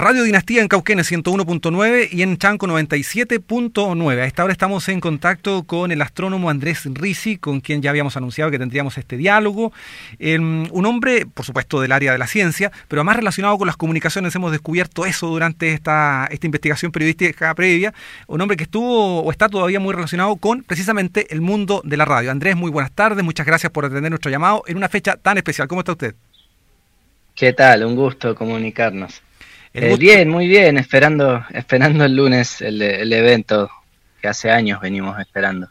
Radio 0.00 0.22
Dinastía 0.22 0.62
en 0.62 0.68
Cauquenes 0.68 1.10
101.9 1.10 2.10
y 2.12 2.22
en 2.22 2.38
Chanco 2.38 2.68
97.9. 2.68 4.20
A 4.20 4.26
esta 4.26 4.44
hora 4.44 4.52
estamos 4.52 4.88
en 4.88 5.00
contacto 5.00 5.64
con 5.64 5.90
el 5.90 6.00
astrónomo 6.00 6.50
Andrés 6.50 6.84
Risi, 6.84 7.36
con 7.36 7.60
quien 7.60 7.82
ya 7.82 7.90
habíamos 7.90 8.16
anunciado 8.16 8.52
que 8.52 8.60
tendríamos 8.60 8.96
este 8.96 9.16
diálogo. 9.16 9.72
Em, 10.20 10.68
un 10.70 10.86
hombre, 10.86 11.26
por 11.26 11.44
supuesto, 11.44 11.80
del 11.80 11.90
área 11.90 12.12
de 12.12 12.18
la 12.18 12.28
ciencia, 12.28 12.70
pero 12.86 13.02
más 13.02 13.16
relacionado 13.16 13.58
con 13.58 13.66
las 13.66 13.76
comunicaciones. 13.76 14.32
Hemos 14.36 14.52
descubierto 14.52 15.04
eso 15.04 15.26
durante 15.26 15.72
esta, 15.72 16.28
esta 16.30 16.46
investigación 16.46 16.92
periodística 16.92 17.52
previa. 17.56 17.92
Un 18.28 18.40
hombre 18.40 18.56
que 18.56 18.64
estuvo 18.64 19.22
o 19.22 19.30
está 19.32 19.48
todavía 19.48 19.80
muy 19.80 19.92
relacionado 19.94 20.36
con 20.36 20.62
precisamente 20.62 21.26
el 21.30 21.40
mundo 21.40 21.82
de 21.84 21.96
la 21.96 22.04
radio. 22.04 22.30
Andrés, 22.30 22.54
muy 22.54 22.70
buenas 22.70 22.92
tardes. 22.92 23.24
Muchas 23.24 23.46
gracias 23.46 23.72
por 23.72 23.84
atender 23.84 24.12
nuestro 24.12 24.30
llamado 24.30 24.62
en 24.68 24.76
una 24.76 24.88
fecha 24.88 25.16
tan 25.16 25.38
especial. 25.38 25.66
¿Cómo 25.66 25.80
está 25.80 25.90
usted? 25.90 26.14
¿Qué 27.34 27.52
tal? 27.52 27.84
Un 27.84 27.96
gusto 27.96 28.36
comunicarnos. 28.36 29.22
Eh, 29.74 29.96
bien, 29.98 30.28
muy 30.28 30.48
bien, 30.48 30.78
esperando, 30.78 31.44
esperando 31.50 32.04
el 32.04 32.16
lunes 32.16 32.60
el, 32.60 32.80
evento 33.12 33.70
que 34.20 34.28
hace 34.28 34.50
años 34.50 34.80
venimos 34.80 35.18
esperando. 35.20 35.68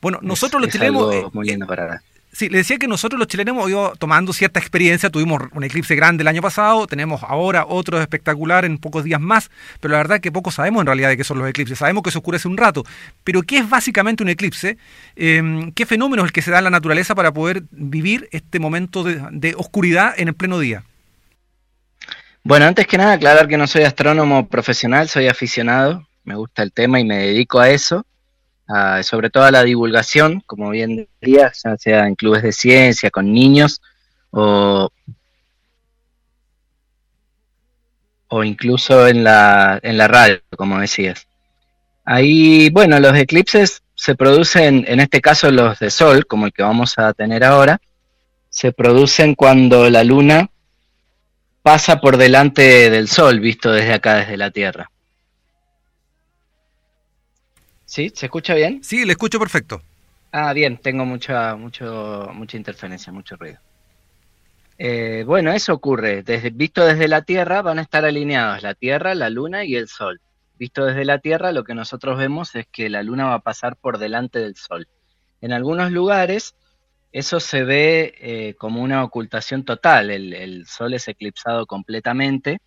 Bueno, 0.00 0.18
nosotros 0.22 0.62
los 0.62 0.70
chilenos... 0.70 1.14
Eh, 1.14 1.24
muy 1.32 1.46
lindo 1.46 1.66
para 1.66 2.00
Sí, 2.32 2.48
le 2.48 2.58
decía 2.58 2.78
que 2.78 2.86
nosotros 2.86 3.18
los 3.18 3.26
chilenos 3.26 3.56
hemos 3.56 3.68
ido 3.68 3.92
tomando 3.98 4.32
cierta 4.32 4.60
experiencia, 4.60 5.10
tuvimos 5.10 5.42
un 5.52 5.64
eclipse 5.64 5.96
grande 5.96 6.22
el 6.22 6.28
año 6.28 6.40
pasado, 6.40 6.86
tenemos 6.86 7.24
ahora 7.24 7.66
otro 7.66 8.00
espectacular 8.00 8.64
en 8.64 8.78
pocos 8.78 9.02
días 9.02 9.20
más, 9.20 9.50
pero 9.80 9.90
la 9.90 9.98
verdad 9.98 10.16
es 10.16 10.22
que 10.22 10.30
poco 10.30 10.52
sabemos 10.52 10.80
en 10.80 10.86
realidad 10.86 11.08
de 11.08 11.16
qué 11.16 11.24
son 11.24 11.40
los 11.40 11.48
eclipses, 11.48 11.78
sabemos 11.78 12.04
que 12.04 12.12
se 12.12 12.18
oscurece 12.18 12.46
un 12.46 12.56
rato, 12.56 12.84
pero 13.24 13.42
¿qué 13.42 13.58
es 13.58 13.68
básicamente 13.68 14.22
un 14.22 14.28
eclipse? 14.28 14.78
Em, 15.16 15.72
¿Qué 15.72 15.86
fenómeno 15.86 16.22
es 16.22 16.28
el 16.28 16.32
que 16.32 16.40
se 16.40 16.52
da 16.52 16.58
en 16.58 16.64
la 16.64 16.70
naturaleza 16.70 17.16
para 17.16 17.32
poder 17.32 17.64
vivir 17.72 18.28
este 18.30 18.60
momento 18.60 19.02
de 19.02 19.54
oscuridad 19.56 20.14
en 20.16 20.28
el 20.28 20.34
pleno 20.34 20.60
día? 20.60 20.84
Bueno, 22.42 22.64
antes 22.64 22.86
que 22.86 22.96
nada, 22.96 23.12
aclarar 23.12 23.48
que 23.48 23.58
no 23.58 23.66
soy 23.66 23.82
astrónomo 23.82 24.48
profesional, 24.48 25.08
soy 25.08 25.28
aficionado, 25.28 26.06
me 26.24 26.36
gusta 26.36 26.62
el 26.62 26.72
tema 26.72 26.98
y 26.98 27.04
me 27.04 27.18
dedico 27.18 27.60
a 27.60 27.68
eso, 27.68 28.06
sobre 29.02 29.28
todo 29.28 29.44
a 29.44 29.50
la 29.50 29.62
divulgación, 29.62 30.42
como 30.46 30.70
bien 30.70 31.06
decía, 31.20 31.52
ya 31.62 31.76
sea 31.76 32.06
en 32.06 32.14
clubes 32.14 32.42
de 32.42 32.52
ciencia, 32.52 33.10
con 33.10 33.30
niños, 33.30 33.82
o, 34.30 34.90
o 38.28 38.44
incluso 38.44 39.06
en 39.06 39.22
la, 39.22 39.78
en 39.82 39.98
la 39.98 40.08
radio, 40.08 40.40
como 40.56 40.80
decías. 40.80 41.26
Ahí, 42.06 42.70
bueno, 42.70 42.98
los 43.00 43.14
eclipses 43.16 43.82
se 43.94 44.14
producen, 44.14 44.86
en 44.88 45.00
este 45.00 45.20
caso 45.20 45.50
los 45.50 45.78
de 45.78 45.90
sol, 45.90 46.26
como 46.26 46.46
el 46.46 46.54
que 46.54 46.62
vamos 46.62 46.98
a 46.98 47.12
tener 47.12 47.44
ahora, 47.44 47.82
se 48.48 48.72
producen 48.72 49.34
cuando 49.34 49.90
la 49.90 50.04
luna 50.04 50.48
pasa 51.72 52.00
por 52.00 52.16
delante 52.16 52.90
del 52.90 53.06
Sol, 53.06 53.38
visto 53.38 53.70
desde 53.70 53.92
acá, 53.92 54.16
desde 54.16 54.36
la 54.36 54.50
Tierra. 54.50 54.90
¿Sí? 57.84 58.10
¿Se 58.12 58.26
escucha 58.26 58.54
bien? 58.54 58.82
Sí, 58.82 59.04
le 59.04 59.12
escucho 59.12 59.38
perfecto. 59.38 59.80
Ah, 60.32 60.52
bien, 60.52 60.78
tengo 60.78 61.04
mucha, 61.04 61.54
mucho, 61.54 62.28
mucha 62.34 62.56
interferencia, 62.56 63.12
mucho 63.12 63.36
ruido. 63.36 63.60
Eh, 64.78 65.22
bueno, 65.24 65.52
eso 65.52 65.72
ocurre. 65.72 66.24
Desde, 66.24 66.50
visto 66.50 66.84
desde 66.84 67.06
la 67.06 67.22
Tierra 67.22 67.62
van 67.62 67.78
a 67.78 67.82
estar 67.82 68.04
alineados 68.04 68.64
la 68.64 68.74
Tierra, 68.74 69.14
la 69.14 69.30
Luna 69.30 69.64
y 69.64 69.76
el 69.76 69.86
Sol. 69.86 70.20
Visto 70.58 70.84
desde 70.86 71.04
la 71.04 71.20
Tierra, 71.20 71.52
lo 71.52 71.62
que 71.62 71.76
nosotros 71.76 72.18
vemos 72.18 72.52
es 72.56 72.66
que 72.66 72.90
la 72.90 73.04
Luna 73.04 73.26
va 73.26 73.34
a 73.34 73.42
pasar 73.42 73.76
por 73.76 73.98
delante 73.98 74.40
del 74.40 74.56
Sol. 74.56 74.88
En 75.40 75.52
algunos 75.52 75.92
lugares 75.92 76.56
eso 77.12 77.40
se 77.40 77.64
ve 77.64 78.14
eh, 78.20 78.54
como 78.54 78.82
una 78.82 79.02
ocultación 79.02 79.64
total. 79.64 80.10
El, 80.10 80.66
Sol 80.66 80.94
es 80.94 81.08
eclipsado 81.08 81.66
completamente. 81.66 82.60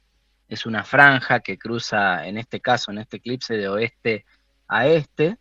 Es 0.49 0.65
una 0.65 0.83
franja 0.83 1.39
que 1.39 1.57
cruza, 1.57 2.27
en 2.27 2.37
este 2.37 2.59
caso, 2.59 2.91
en 2.91 2.99
este 2.99 3.17
eclipse, 3.17 3.55
de 3.55 3.69
oeste 3.69 4.25
a 4.67 4.87
este. 4.87 5.37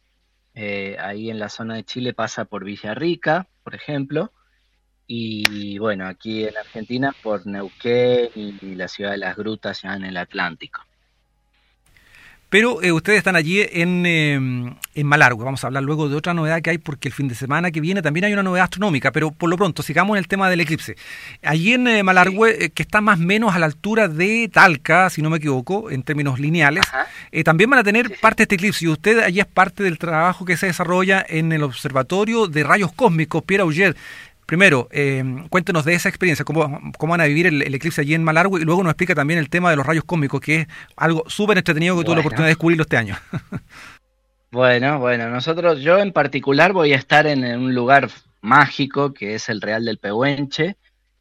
Eh, 0.54 0.96
ahí 1.00 1.30
en 1.30 1.38
la 1.38 1.48
zona 1.48 1.74
de 1.74 1.84
Chile 1.84 2.14
pasa 2.14 2.44
por 2.44 2.64
Villarrica, 2.64 3.48
por 3.64 3.74
ejemplo. 3.74 4.32
Y 5.06 5.78
bueno, 5.78 6.06
aquí 6.06 6.44
en 6.44 6.56
Argentina 6.56 7.14
por 7.22 7.46
Neuquén 7.46 8.30
y 8.34 8.74
la 8.76 8.88
ciudad 8.88 9.10
de 9.10 9.18
las 9.18 9.36
grutas 9.36 9.82
ya 9.82 9.94
en 9.94 10.04
el 10.04 10.16
Atlántico. 10.16 10.80
Pero 12.52 12.82
eh, 12.82 12.92
ustedes 12.92 13.16
están 13.16 13.34
allí 13.34 13.62
en, 13.62 14.04
eh, 14.04 14.34
en 14.34 15.06
Malargüe. 15.06 15.42
Vamos 15.42 15.64
a 15.64 15.68
hablar 15.68 15.82
luego 15.82 16.10
de 16.10 16.16
otra 16.16 16.34
novedad 16.34 16.60
que 16.60 16.68
hay, 16.68 16.76
porque 16.76 17.08
el 17.08 17.14
fin 17.14 17.26
de 17.26 17.34
semana 17.34 17.70
que 17.70 17.80
viene 17.80 18.02
también 18.02 18.26
hay 18.26 18.34
una 18.34 18.42
novedad 18.42 18.64
astronómica. 18.64 19.10
Pero 19.10 19.30
por 19.30 19.48
lo 19.48 19.56
pronto, 19.56 19.82
sigamos 19.82 20.16
en 20.16 20.18
el 20.18 20.28
tema 20.28 20.50
del 20.50 20.60
eclipse. 20.60 20.96
Allí 21.42 21.72
en 21.72 21.88
eh, 21.88 22.02
Malargüe, 22.02 22.70
que 22.74 22.82
está 22.82 23.00
más 23.00 23.18
o 23.18 23.22
menos 23.22 23.54
a 23.54 23.58
la 23.58 23.64
altura 23.64 24.06
de 24.06 24.50
Talca, 24.52 25.08
si 25.08 25.22
no 25.22 25.30
me 25.30 25.38
equivoco, 25.38 25.90
en 25.90 26.02
términos 26.02 26.38
lineales, 26.38 26.84
también 27.42 27.70
van 27.70 27.78
a 27.78 27.84
tener 27.84 28.20
parte 28.20 28.42
de 28.42 28.42
este 28.42 28.56
eclipse. 28.56 28.84
Y 28.84 28.88
usted 28.88 29.20
allí 29.20 29.40
es 29.40 29.46
parte 29.46 29.82
del 29.82 29.96
trabajo 29.96 30.44
que 30.44 30.58
se 30.58 30.66
desarrolla 30.66 31.24
en 31.26 31.52
el 31.52 31.62
Observatorio 31.62 32.48
de 32.48 32.64
Rayos 32.64 32.92
Cósmicos, 32.92 33.44
Pierre 33.44 33.62
Auger. 33.62 33.96
Primero, 34.52 34.86
eh, 34.90 35.24
cuéntenos 35.48 35.86
de 35.86 35.94
esa 35.94 36.10
experiencia, 36.10 36.44
cómo, 36.44 36.78
cómo 36.98 37.12
van 37.12 37.22
a 37.22 37.24
vivir 37.24 37.46
el, 37.46 37.74
eclipse 37.74 38.02
allí 38.02 38.12
en 38.12 38.22
Malargüe 38.22 38.60
y 38.60 38.64
luego 38.66 38.82
nos 38.82 38.90
explica 38.90 39.14
también 39.14 39.38
el 39.38 39.48
tema 39.48 39.70
de 39.70 39.76
los 39.76 39.86
rayos 39.86 40.04
cósmicos, 40.04 40.42
que 40.42 40.56
es 40.56 40.66
algo 40.94 41.24
súper 41.26 41.56
entretenido 41.56 41.96
que 41.96 42.04
tuve 42.04 42.16
la 42.16 42.20
oportunidad 42.20 42.48
de 42.48 42.50
descubrirlo 42.50 42.82
este 42.82 42.98
año. 42.98 43.16
bueno, 44.52 44.98
bueno, 44.98 45.30
nosotros, 45.30 45.80
yo 45.80 45.96
en 45.96 46.12
particular 46.12 46.74
voy 46.74 46.92
a 46.92 46.96
estar 46.96 47.26
en, 47.26 47.46
un 47.46 47.74
lugar 47.74 48.10
mágico 48.42 49.14
que 49.14 49.36
es 49.36 49.48
el 49.48 49.62
Real 49.62 49.86
del 49.86 49.96
Pehuenche, 49.96 50.76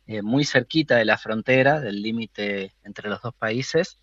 eh, 0.07 0.21
muy 0.21 0.43
cerquita 0.43 0.97
de 0.97 1.05
la 1.05 1.17
frontera, 1.17 1.79
del 1.79 2.01
límite 2.01 2.73
entre 2.83 3.09
los 3.09 3.21
dos 3.21 3.33
países. 3.33 3.97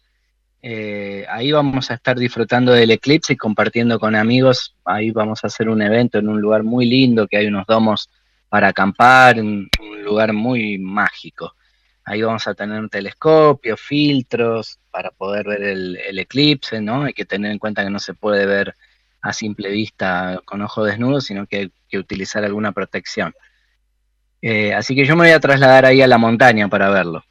Eh, 0.63 1.27
ahí 1.29 1.53
vamos 1.53 1.91
a 1.91 1.95
estar 1.97 2.19
disfrutando 2.19 2.73
del 2.73 2.93
eclipse 2.93 3.35
y 3.35 3.37
compartiendo 3.37 4.01
con 4.01 4.17
amigos. 4.17 4.75
Ahí 4.87 5.11
vamos 5.11 5.45
a 5.45 5.49
hacer 5.49 5.69
un 5.69 5.83
evento 5.83 6.17
en 6.17 6.31
un 6.31 6.41
lugar 6.41 6.63
muy 6.63 6.87
lindo, 6.87 7.29
que 7.29 7.37
hay 7.37 7.47
unos 7.47 7.67
domos 7.67 8.09
para 8.49 8.69
acampar, 8.69 9.41
un, 9.41 9.69
un 9.81 10.03
lugar 10.05 10.33
muy 10.33 10.79
mágico. 10.79 11.55
Ahí 12.09 12.23
vamos 12.23 12.47
a 12.47 12.55
tener 12.55 12.81
un 12.81 12.89
telescopio, 12.89 13.77
filtros 13.77 14.81
para 14.91 15.11
poder 15.11 15.47
ver 15.47 15.63
el, 15.63 16.19
eclipse, 16.19 16.81
¿no? 16.81 17.03
Hay 17.03 17.13
que 17.13 17.27
tener 17.27 17.53
en 17.53 17.59
cuenta 17.59 17.85
que 17.85 17.91
no 17.91 17.99
se 17.99 18.15
puede 18.15 18.47
ver 18.47 18.75
a 19.21 19.35
simple 19.35 19.71
vista 19.71 20.41
con 20.47 20.63
ojo 20.63 20.85
desnudo, 20.85 21.21
sino 21.21 21.47
que 21.47 21.57
hay 21.57 21.73
que 21.87 21.99
utilizar 21.99 22.45
alguna 22.45 22.73
protección. 22.73 23.35
Eh, 24.41 24.73
así 24.73 24.95
que 24.97 25.05
yo 25.05 25.17
me 25.17 25.25
voy 25.25 25.33
a 25.33 25.41
trasladar 25.41 25.85
ahí 25.85 26.01
a 26.01 26.07
la 26.07 26.17
montaña 26.17 26.69
para 26.69 26.89
verlo. 26.89 27.25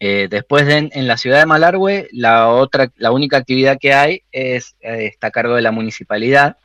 Eh, 0.00 0.26
después 0.28 0.66
de, 0.66 0.90
en 0.92 1.06
la 1.06 1.16
ciudad 1.16 1.38
de 1.38 1.46
Malargüe, 1.46 2.08
la 2.12 2.48
otra, 2.48 2.90
la 2.96 3.12
única 3.12 3.36
actividad 3.36 3.78
que 3.80 3.92
hay 3.94 4.22
es 4.32 4.74
eh, 4.80 5.06
está 5.06 5.28
a 5.28 5.30
cargo 5.30 5.54
de 5.54 5.62
la 5.62 5.72
municipalidad 5.72 6.56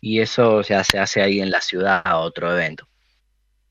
y 0.00 0.20
eso 0.20 0.62
ya 0.62 0.84
se 0.84 1.00
hace 1.00 1.20
ahí 1.20 1.40
en 1.40 1.50
la 1.50 1.60
ciudad 1.60 2.02
otro 2.20 2.52
evento. 2.52 2.89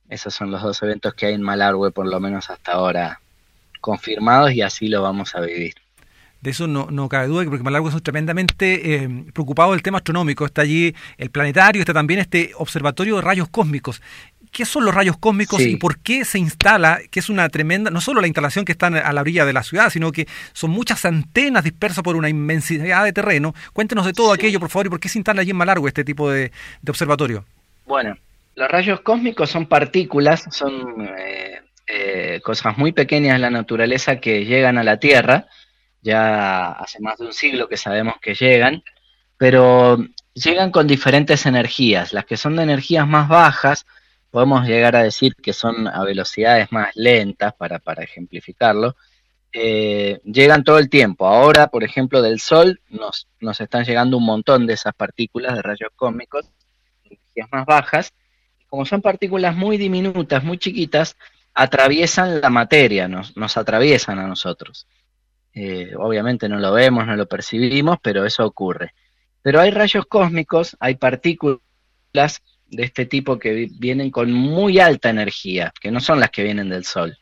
Esos 0.10 0.34
son 0.34 0.52
los 0.52 0.62
dos 0.62 0.82
eventos 0.82 1.14
que 1.14 1.28
hay 1.28 1.36
en 1.36 1.42
Malargüe, 1.42 1.92
por 1.92 2.08
lo 2.08 2.20
menos 2.20 2.50
hasta 2.50 2.74
ahora, 2.74 3.22
confirmados 3.80 4.52
y 4.54 4.62
así 4.62 4.88
lo 4.88 5.02
vamos 5.02 5.36
a 5.36 5.42
vivir. 5.42 5.76
De 6.42 6.52
eso 6.52 6.68
no, 6.68 6.88
no 6.90 7.10
cabe 7.10 7.28
duda, 7.28 7.44
porque 7.46 7.64
Malargüe 7.64 7.90
es 7.90 8.02
tremendamente 8.02 8.96
eh, 8.96 9.26
preocupado 9.34 9.72
del 9.74 9.84
tema 9.84 9.98
astronómico. 9.98 10.46
Está 10.46 10.62
allí 10.62 10.96
el 11.18 11.30
planetario, 11.30 11.82
está 11.82 11.94
también 11.94 12.22
este 12.22 12.52
observatorio 12.56 13.18
de 13.18 13.22
rayos 13.22 13.50
cósmicos. 13.50 14.02
¿Qué 14.52 14.66
son 14.66 14.84
los 14.84 14.96
rayos 14.96 15.18
cósmicos 15.18 15.62
y 15.62 15.76
por 15.76 16.00
qué 16.00 16.26
se 16.26 16.40
instala? 16.40 17.00
Que 17.12 17.20
es 17.20 17.30
una 17.30 17.48
tremenda, 17.50 17.92
no 17.92 18.02
solo 18.02 18.20
la 18.20 18.26
instalación 18.26 18.66
que 18.66 18.72
está 18.72 18.88
a 18.88 19.14
la 19.14 19.22
orilla 19.22 19.46
de 19.46 19.54
la 19.54 19.62
ciudad, 19.62 19.92
sino 19.92 20.12
que 20.12 20.28
son 20.54 20.72
muchas 20.72 21.06
antenas 21.06 21.64
dispersas 21.64 22.04
por 22.04 22.16
una 22.16 22.30
inmensidad 22.30 23.04
de 23.04 23.14
terreno. 23.14 23.54
Cuéntenos 23.74 24.08
de 24.08 24.14
todo 24.14 24.34
aquello, 24.34 24.60
por 24.60 24.70
favor, 24.70 24.88
y 24.88 24.90
por 24.90 25.00
qué 25.00 25.08
se 25.08 25.20
instala 25.20 25.42
allí 25.42 25.52
en 25.52 25.58
Malargüe 25.58 25.90
este 25.90 26.04
tipo 26.04 26.32
de, 26.32 26.52
de 26.82 26.90
observatorio. 26.90 27.46
Bueno, 27.86 28.18
los 28.56 28.70
rayos 28.70 29.02
cósmicos 29.02 29.50
son 29.50 29.68
partículas, 29.68 30.46
son 30.52 31.08
eh, 31.18 31.62
eh, 31.88 32.42
cosas 32.44 32.78
muy 32.78 32.92
pequeñas 32.92 33.36
en 33.36 33.42
la 33.42 33.50
naturaleza 33.50 34.20
que 34.20 34.46
llegan 34.46 34.78
a 34.78 34.84
la 34.84 34.98
Tierra, 34.98 35.48
ya 36.02 36.72
hace 36.72 37.00
más 37.00 37.18
de 37.18 37.26
un 37.26 37.34
siglo 37.34 37.68
que 37.68 37.78
sabemos 37.78 38.16
que 38.22 38.34
llegan, 38.34 38.84
pero 39.38 39.98
llegan 40.34 40.72
con 40.72 40.88
diferentes 40.88 41.46
energías. 41.46 42.14
Las 42.14 42.26
que 42.26 42.38
son 42.38 42.56
de 42.56 42.64
energías 42.64 43.08
más 43.08 43.28
bajas, 43.28 43.86
podemos 44.30 44.66
llegar 44.68 44.96
a 44.96 45.04
decir 45.04 45.36
que 45.36 45.54
son 45.54 45.88
a 45.88 46.04
velocidades 46.04 46.72
más 46.72 46.96
lentas, 46.96 47.54
para, 47.56 47.80
para 47.80 48.04
ejemplificarlo, 48.04 48.96
eh, 49.52 50.20
llegan 50.24 50.64
todo 50.64 50.78
el 50.78 50.90
tiempo. 50.90 51.26
Ahora, 51.26 51.68
por 51.68 51.84
ejemplo, 51.84 52.22
del 52.22 52.40
Sol 52.40 52.82
nos, 52.90 53.28
nos 53.40 53.60
están 53.62 53.84
llegando 53.84 54.18
un 54.18 54.26
montón 54.26 54.68
de 54.68 54.74
esas 54.74 54.94
partículas 54.94 55.56
de 55.56 55.62
rayos 55.62 55.90
cósmicos, 55.96 56.46
energías 57.04 57.50
más 57.52 57.66
bajas, 57.66 58.14
como 58.70 58.86
son 58.86 59.02
partículas 59.02 59.56
muy 59.56 59.78
diminutas, 59.78 60.44
muy 60.44 60.58
chiquitas, 60.58 61.18
atraviesan 61.54 62.42
la 62.42 62.50
materia, 62.50 63.08
nos, 63.08 63.58
atraviesan 63.58 64.20
a 64.20 64.28
nosotros. 64.28 64.88
Eh, 65.54 65.94
obviamente 65.98 66.48
no 66.48 66.60
lo 66.60 66.72
vemos, 66.72 67.06
no 67.06 67.16
lo 67.16 67.28
percibimos, 67.28 67.98
pero 68.02 68.26
eso 68.26 68.46
ocurre. 68.46 68.94
Pero 69.42 69.60
hay 69.60 69.72
rayos 69.72 70.06
cósmicos, 70.06 70.78
hay 70.80 70.96
partículas 70.96 71.62
de 72.68 72.84
este 72.84 73.06
tipo 73.06 73.40
que 73.40 73.68
vienen 73.72 74.12
con 74.12 74.32
muy 74.32 74.80
alta 74.80 75.10
energía, 75.10 75.74
que 75.82 75.92
no 75.92 76.00
son 76.00 76.20
las 76.20 76.30
que 76.30 76.44
vienen 76.44 76.70
del 76.70 76.86
Sol. 76.86 77.18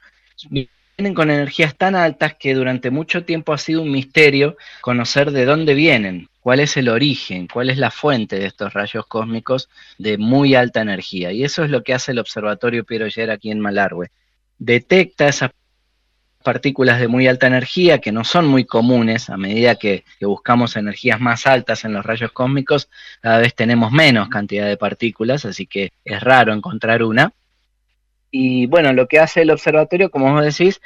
Con 1.14 1.30
energías 1.30 1.76
tan 1.78 1.96
altas 1.96 2.36
que 2.40 2.56
durante 2.56 2.90
mucho 2.90 3.24
tiempo 3.24 3.54
ha 3.54 3.60
sido 3.60 3.84
un 3.84 3.92
misterio 3.92 4.58
conocer 4.82 5.30
de 5.30 5.46
dónde 5.46 5.76
vienen, 5.76 6.28
cuál 6.40 6.60
es 6.60 6.76
el 6.76 6.90
origen, 6.90 7.48
cuál 7.48 7.70
es 7.70 7.78
la 7.78 7.92
fuente 7.92 8.40
de 8.40 8.48
estos 8.48 8.74
rayos 8.74 9.06
cósmicos 9.06 9.70
de 10.00 10.18
muy 10.18 10.56
alta 10.56 10.82
energía. 10.82 11.32
Y 11.32 11.44
eso 11.44 11.64
es 11.64 11.70
lo 11.70 11.84
que 11.84 11.94
hace 11.94 12.14
el 12.14 12.20
Observatorio 12.20 12.84
Piroyer 12.84 13.30
aquí 13.30 13.52
en 13.52 13.60
Malargüe. 13.60 14.10
Detecta 14.58 15.28
esas 15.28 15.52
partículas 16.44 17.00
de 17.00 17.08
muy 17.08 17.28
alta 17.28 17.46
energía 17.46 18.00
que 18.00 18.12
no 18.12 18.24
son 18.24 18.48
muy 18.48 18.66
comunes 18.66 19.30
a 19.30 19.38
medida 19.38 19.76
que, 19.76 20.04
buscamos 20.22 20.78
energías 20.78 21.20
más 21.20 21.46
altas 21.46 21.86
en 21.86 21.94
los 21.94 22.06
rayos 22.06 22.32
cósmicos, 22.32 22.90
cada 23.22 23.38
vez 23.38 23.54
tenemos 23.54 23.92
menos 23.92 24.30
cantidad 24.30 24.66
de 24.66 24.78
partículas, 24.78 25.46
así 25.46 25.68
que 25.68 25.92
es 26.04 26.22
raro 26.22 26.54
encontrar 26.54 27.04
una. 27.04 27.34
Y 28.32 28.66
bueno, 28.68 28.94
lo 28.94 29.08
que 29.08 29.20
hace 29.20 29.42
el 29.42 29.52
observatorio, 29.52 30.10
como 30.10 30.34
vos 30.34 30.44
decís, 30.44 30.82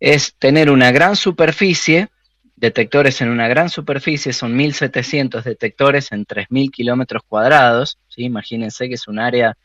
es 0.00 0.34
tener 0.36 0.70
una 0.70 0.92
gran 0.92 1.16
superficie, 1.16 2.08
detectores 2.56 3.20
en 3.20 3.30
una 3.30 3.48
gran 3.48 3.68
superficie, 3.68 4.32
son 4.32 4.56
1700 4.56 5.44
detectores 5.44 6.12
en 6.12 6.24
3000 6.24 6.70
kilómetros 6.70 7.22
cuadrados, 7.26 7.98
¿sí? 8.08 8.24
imagínense 8.24 8.88
que 8.88 8.94
es 8.94 9.08
un 9.08 9.18
área 9.18 9.56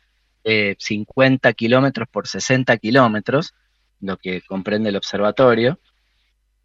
de 0.44 0.75
50 0.80 1.54
kilómetros 1.54 2.07
por 2.10 2.28
60 2.28 2.78
kilómetros, 2.78 3.54
lo 4.00 4.18
que 4.18 4.42
comprende 4.42 4.89
el 4.89 4.95
observatorio. 4.95 5.80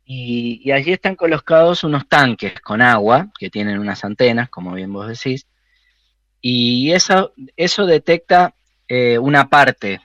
Y, 0.08 0.60
y, 0.64 0.70
allí 0.70 0.92
están 0.92 1.16
colocados 1.16 1.82
unos 1.82 2.08
tanques 2.08 2.60
con 2.60 2.80
agua 2.80 3.28
que 3.36 3.50
tienen 3.50 3.80
unas 3.80 4.04
antenas, 4.04 4.48
como 4.48 4.72
bien 4.72 4.92
vos 4.92 5.08
decís, 5.08 5.46
y 6.40 6.92
eso, 6.92 7.32
eso 7.56 7.86
detecta 7.86 8.54
eh, 8.88 9.18
una 9.18 9.48
parte 9.48 10.00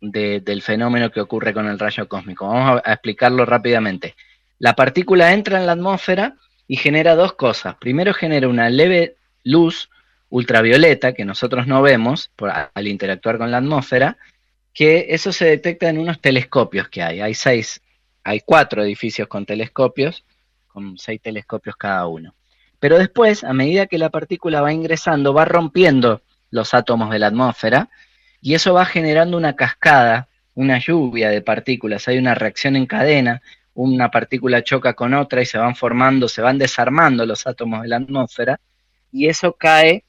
de, 0.00 0.40
del 0.40 0.62
fenómeno 0.62 1.10
que 1.10 1.20
ocurre 1.20 1.52
con 1.52 1.66
el 1.68 1.78
rayo 1.78 2.08
cósmico. 2.08 2.48
Vamos 2.48 2.80
a, 2.84 2.92
explicarlo 2.92 3.44
rápidamente. 3.44 4.14
La 4.58 4.74
partícula 4.74 5.32
entra 5.32 5.58
en 5.58 5.66
la 5.66 5.72
atmósfera 5.72 6.36
y 6.66 6.76
genera 6.76 7.14
dos 7.14 7.34
cosas. 7.34 7.76
Primero 7.76 8.14
genera 8.14 8.48
una 8.48 8.70
leve 8.70 9.16
luz 9.44 9.90
ultravioleta 10.28 11.12
que 11.12 11.24
nosotros 11.24 11.66
no 11.66 11.82
vemos 11.82 12.30
al 12.74 12.86
interactuar 12.86 13.38
con 13.38 13.50
la 13.50 13.58
atmósfera, 13.58 14.16
que 14.72 15.06
eso 15.10 15.32
se 15.32 15.46
detecta 15.46 15.88
en 15.88 15.98
unos 15.98 16.20
telescopios 16.20 16.88
que 16.88 17.02
hay. 17.02 17.20
Hay 17.20 17.34
seis, 17.34 17.82
hay 18.22 18.40
cuatro 18.40 18.82
edificios 18.84 19.26
con 19.26 19.44
telescopios, 19.44 20.24
con 20.68 20.96
seis 20.98 21.20
telescopios 21.20 21.74
cada 21.76 22.06
uno. 22.06 22.34
Pero 22.78 22.96
después, 22.96 23.42
a 23.42 23.52
medida 23.52 23.86
que 23.86 23.98
la 23.98 24.10
partícula 24.10 24.62
va 24.62 24.72
ingresando, 24.72 25.34
va 25.34 25.44
rompiendo 25.44 26.22
los 26.50 26.74
átomos 26.74 27.10
de 27.10 27.18
la 27.18 27.26
atmósfera 27.26 27.90
y 28.40 28.54
eso 28.54 28.74
va 28.74 28.84
generando 28.84 29.36
una 29.36 29.54
cascada, 29.54 30.28
una 30.54 30.78
lluvia 30.78 31.30
de 31.30 31.42
partículas. 31.42 32.08
Hay 32.08 32.18
una 32.18 32.34
reacción 32.34 32.76
en 32.76 32.86
cadena, 32.86 33.42
una 33.74 34.10
partícula 34.10 34.62
choca 34.62 34.94
con 34.94 35.14
otra 35.14 35.42
y 35.42 35.46
se 35.46 35.58
van 35.58 35.76
formando, 35.76 36.28
se 36.28 36.42
van 36.42 36.58
desarmando 36.58 37.26
los 37.26 37.46
átomos 37.46 37.82
de 37.82 37.88
la 37.88 37.96
atmósfera 37.96 38.60
y 39.12 39.28
eso 39.28 39.52
cae 39.52 40.04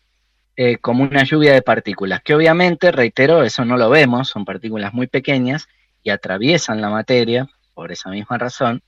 eh, 0.55 0.77
como 0.77 1.03
una 1.03 1.23
lluvia 1.23 1.53
de 1.53 1.61
partículas, 1.61 2.21
que 2.21 2.35
obviamente, 2.35 2.91
reitero, 2.91 3.43
eso 3.43 3.65
no 3.65 3.77
lo 3.77 3.89
vemos, 3.89 4.29
son 4.29 4.45
partículas 4.45 4.93
muy 4.93 5.07
pequeñas 5.07 5.67
y 6.03 6.09
atraviesan 6.09 6.81
la 6.81 6.89
materia 6.89 7.47
por 7.73 7.91
esa 7.91 8.09
misma 8.09 8.37
razón, 8.37 8.83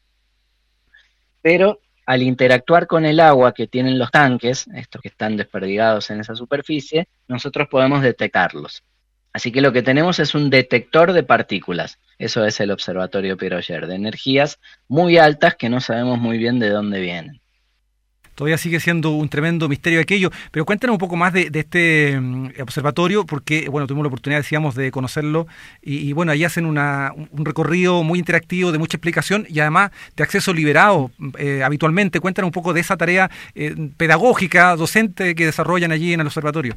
pero 1.41 1.79
al 2.05 2.21
interactuar 2.21 2.85
con 2.85 3.05
el 3.05 3.19
agua 3.19 3.53
que 3.53 3.67
tienen 3.67 3.97
los 3.97 4.11
tanques, 4.11 4.67
estos 4.75 5.01
que 5.01 5.07
están 5.07 5.37
desperdigados 5.37 6.09
en 6.09 6.19
esa 6.19 6.35
superficie, 6.35 7.07
nosotros 7.27 7.69
podemos 7.69 8.01
detectarlos. 8.01 8.83
Así 9.33 9.51
que 9.51 9.61
lo 9.61 9.73
que 9.73 9.81
tenemos 9.81 10.19
es 10.19 10.35
un 10.35 10.49
detector 10.49 11.11
de 11.11 11.23
partículas. 11.23 11.99
Eso 12.19 12.45
es 12.45 12.59
el 12.59 12.71
Observatorio 12.71 13.35
Piroyer, 13.35 13.87
de 13.87 13.95
energías 13.95 14.59
muy 14.87 15.17
altas 15.17 15.55
que 15.55 15.69
no 15.69 15.81
sabemos 15.81 16.19
muy 16.19 16.37
bien 16.37 16.59
de 16.59 16.69
dónde 16.69 17.01
vienen 17.01 17.41
todavía 18.35 18.57
sigue 18.57 18.79
siendo 18.79 19.11
un 19.11 19.29
tremendo 19.29 19.69
misterio 19.69 19.99
aquello. 19.99 20.31
Pero 20.51 20.65
cuéntanos 20.65 20.93
un 20.93 20.99
poco 20.99 21.15
más 21.15 21.33
de, 21.33 21.49
este 21.53 22.17
um, 22.17 22.49
observatorio, 22.61 23.25
porque 23.25 23.67
bueno, 23.69 23.87
tuvimos 23.87 24.03
la 24.03 24.07
oportunidad, 24.07 24.39
decíamos, 24.39 24.75
de 24.75 24.91
conocerlo, 24.91 25.47
y, 25.81 26.13
bueno, 26.13 26.31
ahí 26.31 26.43
hacen 26.43 26.65
una, 26.65 27.11
un 27.15 27.45
recorrido 27.45 28.03
muy 28.03 28.19
interactivo, 28.19 28.71
de 28.71 28.77
mucha 28.77 28.97
explicación 28.97 29.45
y 29.49 29.59
además 29.59 29.91
de 30.15 30.23
acceso 30.23 30.53
liberado 30.53 31.11
eh, 31.37 31.61
habitualmente. 31.63 32.19
Cuéntanos 32.19 32.47
un 32.47 32.53
poco 32.53 32.73
de 32.73 32.81
esa 32.81 32.97
tarea 32.97 33.29
eh, 33.55 33.75
pedagógica, 33.97 34.75
docente 34.75 35.35
que 35.35 35.45
desarrollan 35.45 35.91
allí 35.91 36.13
en 36.13 36.21
el 36.21 36.27
observatorio. 36.27 36.75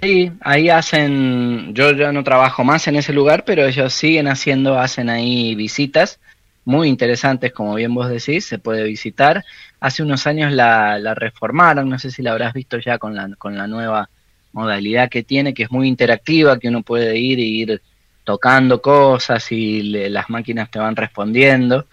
Sí, 0.00 0.32
ahí 0.40 0.70
hacen, 0.70 1.74
yo 1.74 1.92
ya 1.92 2.12
no 2.12 2.24
trabajo 2.24 2.64
más 2.64 2.86
en 2.88 2.96
ese 2.96 3.12
lugar, 3.12 3.44
pero 3.44 3.66
ellos 3.66 3.92
siguen 3.92 4.26
haciendo, 4.26 4.78
hacen 4.78 5.10
ahí 5.10 5.54
visitas 5.54 6.18
muy 6.64 6.88
interesantes, 6.88 7.52
como 7.52 7.74
bien 7.74 7.94
vos 7.94 8.08
decís, 8.08 8.46
se 8.46 8.58
puede 8.58 8.84
visitar. 8.84 9.44
Hace 9.80 10.02
unos 10.02 10.26
años 10.26 10.50
la, 10.52 10.98
la, 10.98 11.14
reformaron, 11.14 11.90
no 11.90 11.98
sé 11.98 12.10
si 12.10 12.22
la 12.22 12.32
habrás 12.32 12.54
visto 12.54 12.78
ya 12.78 12.96
con 12.96 13.14
la, 13.14 13.28
con 13.36 13.58
la 13.58 13.66
nueva 13.66 14.08
modalidad 14.52 15.10
que 15.10 15.24
tiene, 15.24 15.52
que 15.52 15.64
es 15.64 15.70
muy 15.70 15.88
interactiva, 15.88 16.58
que 16.58 16.68
uno 16.68 16.82
puede 16.82 17.18
ir 17.18 17.38
y 17.38 17.62
ir 17.62 17.82
tocando 18.24 18.80
cosas 18.80 19.52
y 19.52 19.82
le, 19.82 20.08
las 20.08 20.30
máquinas 20.30 20.70
te 20.70 20.78
van 20.78 20.96
respondiendo. 20.96 21.86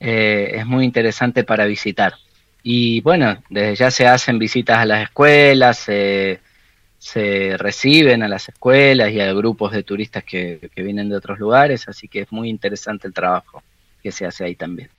Eh, 0.00 0.52
es 0.54 0.66
muy 0.66 0.84
interesante 0.84 1.44
para 1.44 1.64
visitar. 1.66 2.14
Y 2.62 3.00
bueno, 3.02 3.40
desde 3.50 3.76
ya 3.76 3.90
se 3.92 4.06
hacen 4.08 4.38
visitas 4.38 4.78
a 4.78 4.84
las 4.86 5.02
escuelas, 5.04 5.78
se, 5.78 6.40
se 6.98 7.56
reciben 7.56 8.22
a 8.22 8.28
las 8.28 8.48
escuelas 8.48 9.12
y 9.12 9.20
a 9.20 9.32
grupos 9.32 9.72
de 9.72 9.82
turistas 9.82 10.24
que, 10.24 10.70
que 10.74 10.82
vienen 10.82 11.08
de 11.08 11.16
otros 11.16 11.38
lugares, 11.38 11.88
así 11.88 12.08
que 12.08 12.20
es 12.22 12.32
muy 12.32 12.48
interesante 12.48 13.06
el 13.06 13.14
trabajo 13.14 13.62
que 14.02 14.12
se 14.12 14.26
hace 14.26 14.44
ahí 14.44 14.54
también. 14.54 14.90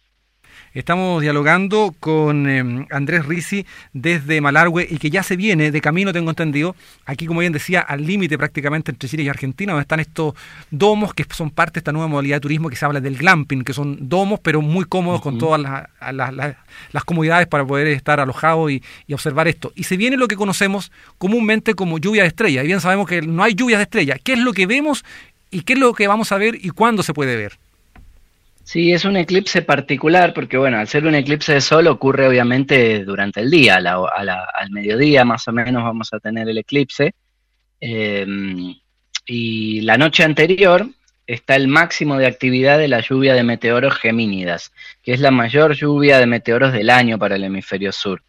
Estamos 0.74 1.22
dialogando 1.22 1.96
con 2.00 2.50
eh, 2.50 2.86
Andrés 2.92 3.26
Risi 3.26 3.66
desde 3.94 4.42
Malargüe 4.42 4.88
y 4.90 4.98
que 4.98 5.10
ya 5.10 5.24
se 5.24 5.36
viene 5.36 5.72
de 5.72 5.82
camino, 5.82 6.14
tengo 6.14 6.30
entendido, 6.30 6.76
aquí 7.06 7.26
como 7.26 7.40
bien 7.40 7.54
decía, 7.54 7.82
al 7.82 8.06
límite 8.06 8.38
prácticamente 8.38 8.92
entre 8.92 9.10
Chile 9.10 9.24
y 9.24 9.30
Argentina, 9.30 9.74
donde 9.74 9.84
están 9.84 10.00
estos 10.00 10.36
domos 10.70 11.14
que 11.14 11.26
son 11.34 11.50
parte 11.50 11.74
de 11.76 11.80
esta 11.80 11.92
nueva 11.92 12.08
modalidad 12.08 12.38
de 12.38 12.42
turismo 12.42 12.70
que 12.70 12.76
se 12.76 12.86
habla 12.86 13.02
del 13.02 13.18
glamping, 13.18 13.64
que 13.64 13.74
son 13.74 14.10
domos 14.10 14.40
pero 14.42 14.62
muy 14.62 14.86
cómodos 14.86 15.20
uh 15.20 15.22
-huh. 15.22 15.24
con 15.24 15.38
todas 15.38 15.62
las, 15.62 15.88
las, 16.14 16.34
las, 16.34 16.56
las, 16.92 17.04
comodidades 17.04 17.48
para 17.48 17.66
poder 17.66 17.88
estar 17.88 18.20
alojados 18.20 18.72
y, 18.72 18.84
y, 19.08 19.14
observar 19.14 19.48
esto. 19.48 19.72
Y 19.76 19.84
se 19.84 19.98
viene 19.98 20.18
lo 20.18 20.28
que 20.28 20.36
conocemos 20.36 20.92
comúnmente 21.18 21.74
como 21.74 21.98
lluvia 21.98 22.24
de 22.24 22.30
estrellas, 22.30 22.64
y 22.64 22.68
bien 22.68 22.82
sabemos 22.82 23.08
que 23.08 23.22
no 23.22 23.44
hay 23.44 23.56
lluvias 23.56 23.80
de 23.80 23.84
estrellas. 23.84 24.20
¿Qué 24.24 24.34
es 24.34 24.40
lo 24.40 24.54
que 24.54 24.68
vemos 24.68 25.04
y 25.50 25.62
qué 25.62 25.74
es 25.74 25.80
lo 25.80 25.94
que 25.94 26.08
vamos 26.08 26.32
a 26.32 26.38
ver 26.38 26.56
y 26.56 26.70
cuándo 26.70 27.04
se 27.04 27.14
puede 27.14 27.36
ver? 27.36 27.58
Sí, 28.68 28.92
es 28.92 29.06
un 29.06 29.16
eclipse 29.16 29.62
particular 29.62 30.34
porque, 30.34 30.58
bueno, 30.58 30.78
al 30.78 30.90
ser 30.90 31.06
un 31.06 31.16
eclipse 31.16 31.54
de 31.54 31.62
sol 31.62 31.88
ocurre 31.88 32.28
obviamente 32.28 33.06
durante 33.06 33.40
el 33.40 33.50
día, 33.50 33.78
a 33.78 33.80
la, 33.80 33.94
a 34.14 34.26
la, 34.26 34.44
al 34.44 34.72
mediodía 34.72 35.24
más 35.24 35.48
o 35.48 35.54
menos 35.54 35.84
vamos 35.84 36.10
a 36.12 36.20
tener 36.20 36.50
el 36.50 36.58
eclipse. 36.58 37.16
Eh, 37.80 38.28
y 39.26 39.80
la 39.82 39.98
noche 39.98 40.26
anterior 40.26 40.86
está 41.26 41.56
el 41.56 41.70
máximo 41.70 42.18
de 42.18 42.26
actividad 42.26 42.78
de 42.78 42.90
la 42.90 43.00
lluvia 43.00 43.36
de 43.36 43.44
meteoros 43.44 43.96
gemínidas, 43.96 44.74
que 45.02 45.14
es 45.14 45.22
la 45.22 45.32
mayor 45.32 45.74
lluvia 45.74 46.20
de 46.20 46.28
meteoros 46.28 46.74
del 46.74 46.90
año 46.90 47.18
para 47.18 47.38
el 47.38 47.46
hemisferio 47.46 47.94
sur. 47.94 48.22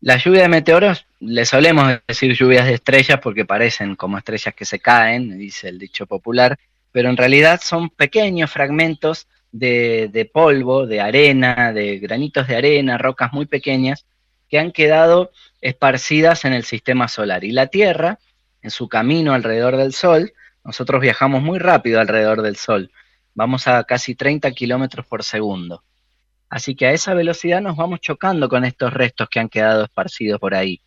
La 0.00 0.16
lluvia 0.16 0.42
de 0.42 0.48
meteoros, 0.48 1.06
le 1.18 1.44
solemos 1.44 1.98
decir 2.06 2.36
lluvias 2.36 2.66
de 2.66 2.74
estrellas 2.74 3.18
porque 3.20 3.44
parecen 3.44 3.96
como 3.96 4.16
estrellas 4.16 4.54
que 4.54 4.64
se 4.64 4.78
caen, 4.78 5.36
dice 5.36 5.68
el 5.68 5.80
dicho 5.80 6.06
popular, 6.06 6.56
pero 6.92 7.10
en 7.10 7.16
realidad 7.16 7.60
son 7.60 7.90
pequeños 7.90 8.48
fragmentos 8.48 9.26
de, 9.52 10.30
polvo, 10.32 10.86
de 10.86 11.00
arena, 11.00 11.72
de 11.72 11.98
granitos 11.98 12.46
de 12.46 12.56
arena, 12.56 12.98
rocas 12.98 13.32
muy 13.32 13.46
pequeñas, 13.46 14.06
que 14.48 14.58
han 14.58 14.72
quedado 14.72 15.30
esparcidas 15.60 16.44
en 16.44 16.52
el 16.52 16.64
sistema 16.64 17.08
solar. 17.08 17.44
Y 17.44 17.52
la 17.52 17.68
Tierra, 17.68 18.18
en 18.62 18.70
su 18.70 18.88
camino 18.88 19.32
alrededor 19.32 19.76
del 19.76 19.92
Sol, 19.92 20.32
nosotros 20.64 21.00
viajamos 21.00 21.42
muy 21.42 21.58
rápido 21.58 22.00
alrededor 22.00 22.42
del 22.42 22.56
Sol, 22.56 22.90
vamos 23.34 23.66
a 23.68 23.84
casi 23.84 24.14
30 24.14 24.50
kilómetros 24.52 25.06
por 25.06 25.24
segundo. 25.24 25.82
Así 26.48 26.74
que 26.74 26.86
a 26.86 26.92
esa 26.92 27.14
velocidad 27.14 27.60
nos 27.60 27.76
vamos 27.76 28.00
chocando 28.00 28.48
con 28.48 28.64
estos 28.64 28.92
restos 28.92 29.28
que 29.30 29.38
han 29.38 29.48
quedado 29.48 29.84
esparcidos 29.84 30.40
por 30.40 30.54
ahí. 30.54 30.80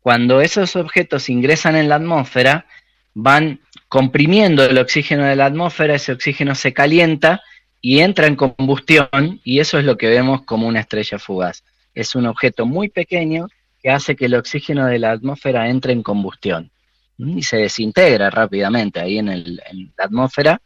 Cuando 0.00 0.40
esos 0.40 0.76
objetos 0.76 1.28
ingresan 1.28 1.74
en 1.74 1.88
la 1.88 1.96
atmósfera, 1.96 2.66
van 3.12 3.60
comprimiendo 3.88 4.64
el 4.64 4.78
oxígeno 4.78 5.24
de 5.24 5.34
la 5.34 5.46
atmósfera, 5.46 5.96
ese 5.96 6.12
oxígeno 6.12 6.54
se 6.54 6.72
calienta 6.72 7.42
y 7.80 8.00
entra 8.00 8.26
en 8.26 8.36
combustión 8.36 9.40
y 9.44 9.60
eso 9.60 9.78
es 9.78 9.84
lo 9.84 9.96
que 9.96 10.08
vemos 10.08 10.42
como 10.42 10.66
una 10.66 10.80
estrella 10.80 11.18
fugaz. 11.18 11.64
Es 11.94 12.14
un 12.14 12.26
objeto 12.26 12.66
muy 12.66 12.88
pequeño 12.88 13.48
que 13.80 13.90
hace 13.90 14.16
que 14.16 14.26
el 14.26 14.34
oxígeno 14.34 14.86
de 14.86 14.98
la 14.98 15.12
atmósfera 15.12 15.68
entre 15.68 15.92
en 15.92 16.02
combustión 16.02 16.70
y 17.18 17.42
se 17.42 17.56
desintegra 17.56 18.30
rápidamente 18.30 19.00
ahí 19.00 19.18
en, 19.18 19.26
la 19.26 20.04
atmósfera. 20.04 20.60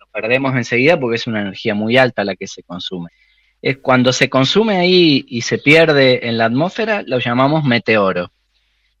Lo 0.00 0.06
perdemos 0.06 0.54
enseguida 0.54 0.98
porque 0.98 1.16
es 1.16 1.26
una 1.26 1.42
energía 1.42 1.74
muy 1.74 1.96
alta 1.96 2.24
la 2.24 2.34
que 2.34 2.48
se 2.48 2.62
consume. 2.62 3.10
Es 3.60 3.78
cuando 3.78 4.12
se 4.12 4.28
consume 4.28 4.76
ahí 4.76 5.24
y 5.28 5.42
se 5.42 5.58
pierde 5.58 6.26
en 6.26 6.38
la 6.38 6.46
atmósfera, 6.46 7.02
lo 7.06 7.20
llamamos 7.20 7.64
meteoro. 7.64 8.32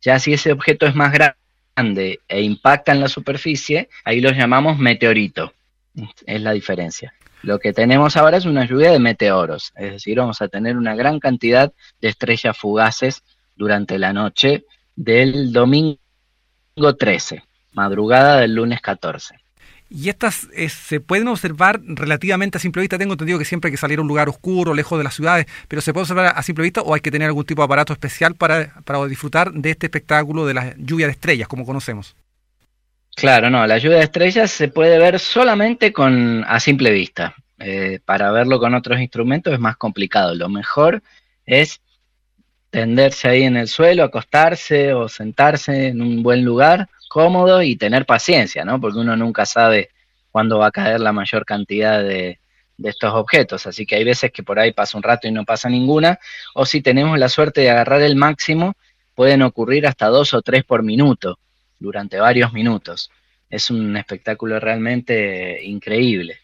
Ya 0.00 0.18
si 0.18 0.32
ese 0.32 0.52
objeto 0.52 0.86
es 0.86 0.94
más 0.94 1.12
grande 1.12 2.20
e 2.28 2.42
impacta 2.42 2.92
en 2.92 3.00
la 3.00 3.08
superficie, 3.08 3.88
ahí 4.04 4.20
lo 4.20 4.30
llamamos 4.30 4.78
meteorito. 4.78 5.52
Es 6.26 6.40
la 6.40 6.52
diferencia. 6.52 7.12
Lo 7.42 7.58
que 7.58 7.72
tenemos 7.72 8.16
ahora 8.16 8.36
es 8.36 8.44
una 8.44 8.64
lluvia 8.64 8.92
de 8.92 9.00
meteoros, 9.00 9.72
es 9.74 9.92
decir, 9.92 10.18
vamos 10.18 10.40
a 10.40 10.48
tener 10.48 10.76
una 10.76 10.94
gran 10.94 11.18
cantidad 11.18 11.72
de 12.00 12.08
estrellas 12.08 12.56
fugaces 12.56 13.22
durante 13.56 13.98
la 13.98 14.12
noche 14.12 14.64
del 14.94 15.52
domingo 15.52 15.98
13, 16.98 17.42
madrugada 17.72 18.40
del 18.40 18.54
lunes 18.54 18.80
14. 18.80 19.36
Y 19.94 20.08
estas 20.08 20.48
eh, 20.54 20.70
se 20.70 21.00
pueden 21.00 21.28
observar 21.28 21.80
relativamente 21.84 22.56
a 22.56 22.60
simple 22.60 22.80
vista. 22.80 22.96
Tengo 22.96 23.12
entendido 23.12 23.38
que 23.38 23.44
siempre 23.44 23.68
hay 23.68 23.72
que 23.72 23.78
salir 23.78 23.98
a 23.98 24.02
un 24.02 24.08
lugar 24.08 24.28
oscuro, 24.28 24.72
lejos 24.72 24.96
de 24.96 25.04
las 25.04 25.14
ciudades, 25.14 25.46
pero 25.68 25.82
¿se 25.82 25.92
puede 25.92 26.02
observar 26.04 26.32
a 26.34 26.42
simple 26.42 26.62
vista 26.62 26.80
o 26.80 26.94
hay 26.94 27.00
que 27.00 27.10
tener 27.10 27.26
algún 27.26 27.44
tipo 27.44 27.60
de 27.60 27.66
aparato 27.66 27.92
especial 27.92 28.34
para, 28.34 28.80
para 28.84 29.04
disfrutar 29.04 29.52
de 29.52 29.70
este 29.70 29.86
espectáculo 29.86 30.46
de 30.46 30.54
la 30.54 30.74
lluvia 30.78 31.06
de 31.06 31.12
estrellas, 31.12 31.46
como 31.46 31.66
conocemos? 31.66 32.16
Claro, 33.14 33.50
no, 33.50 33.66
la 33.66 33.78
lluvia 33.78 33.98
de 33.98 34.04
estrellas 34.04 34.50
se 34.50 34.68
puede 34.68 34.98
ver 34.98 35.18
solamente 35.18 35.92
con 35.92 36.44
a 36.46 36.58
simple 36.60 36.90
vista. 36.90 37.34
Eh, 37.58 38.00
para 38.04 38.32
verlo 38.32 38.58
con 38.58 38.74
otros 38.74 39.00
instrumentos 39.00 39.52
es 39.52 39.60
más 39.60 39.76
complicado. 39.76 40.34
Lo 40.34 40.48
mejor 40.48 41.02
es 41.46 41.80
tenderse 42.70 43.28
ahí 43.28 43.42
en 43.44 43.56
el 43.56 43.68
suelo, 43.68 44.02
acostarse 44.02 44.94
o 44.94 45.08
sentarse 45.08 45.88
en 45.88 46.00
un 46.00 46.22
buen 46.22 46.44
lugar 46.44 46.88
cómodo 47.08 47.62
y 47.62 47.76
tener 47.76 48.06
paciencia, 48.06 48.64
¿no? 48.64 48.80
Porque 48.80 48.98
uno 48.98 49.16
nunca 49.16 49.44
sabe 49.44 49.90
cuándo 50.30 50.58
va 50.58 50.68
a 50.68 50.70
caer 50.72 51.00
la 51.00 51.12
mayor 51.12 51.44
cantidad 51.44 52.02
de, 52.02 52.38
estos 52.82 53.12
objetos. 53.14 53.66
Así 53.66 53.86
que 53.86 53.96
hay 53.96 54.04
veces 54.04 54.32
que 54.32 54.42
por 54.42 54.58
ahí 54.58 54.72
pasa 54.72 54.96
un 54.96 55.04
rato 55.04 55.28
y 55.28 55.30
no 55.30 55.44
pasa 55.44 55.68
ninguna, 55.68 56.18
o 56.54 56.66
si 56.66 56.80
tenemos 56.80 57.18
la 57.18 57.28
suerte 57.28 57.60
de 57.60 57.70
agarrar 57.70 58.00
el 58.00 58.16
máximo, 58.16 58.74
pueden 59.14 59.42
ocurrir 59.42 59.86
hasta 59.86 60.08
dos 60.08 60.34
o 60.34 60.42
tres 60.42 60.64
por 60.64 60.82
minuto, 60.82 61.38
durante 61.82 62.18
varios 62.18 62.52
minutos. 62.52 63.10
Es 63.50 63.70
un 63.70 63.96
espectáculo 63.96 64.58
realmente 64.60 65.62
increíble. 65.62 66.38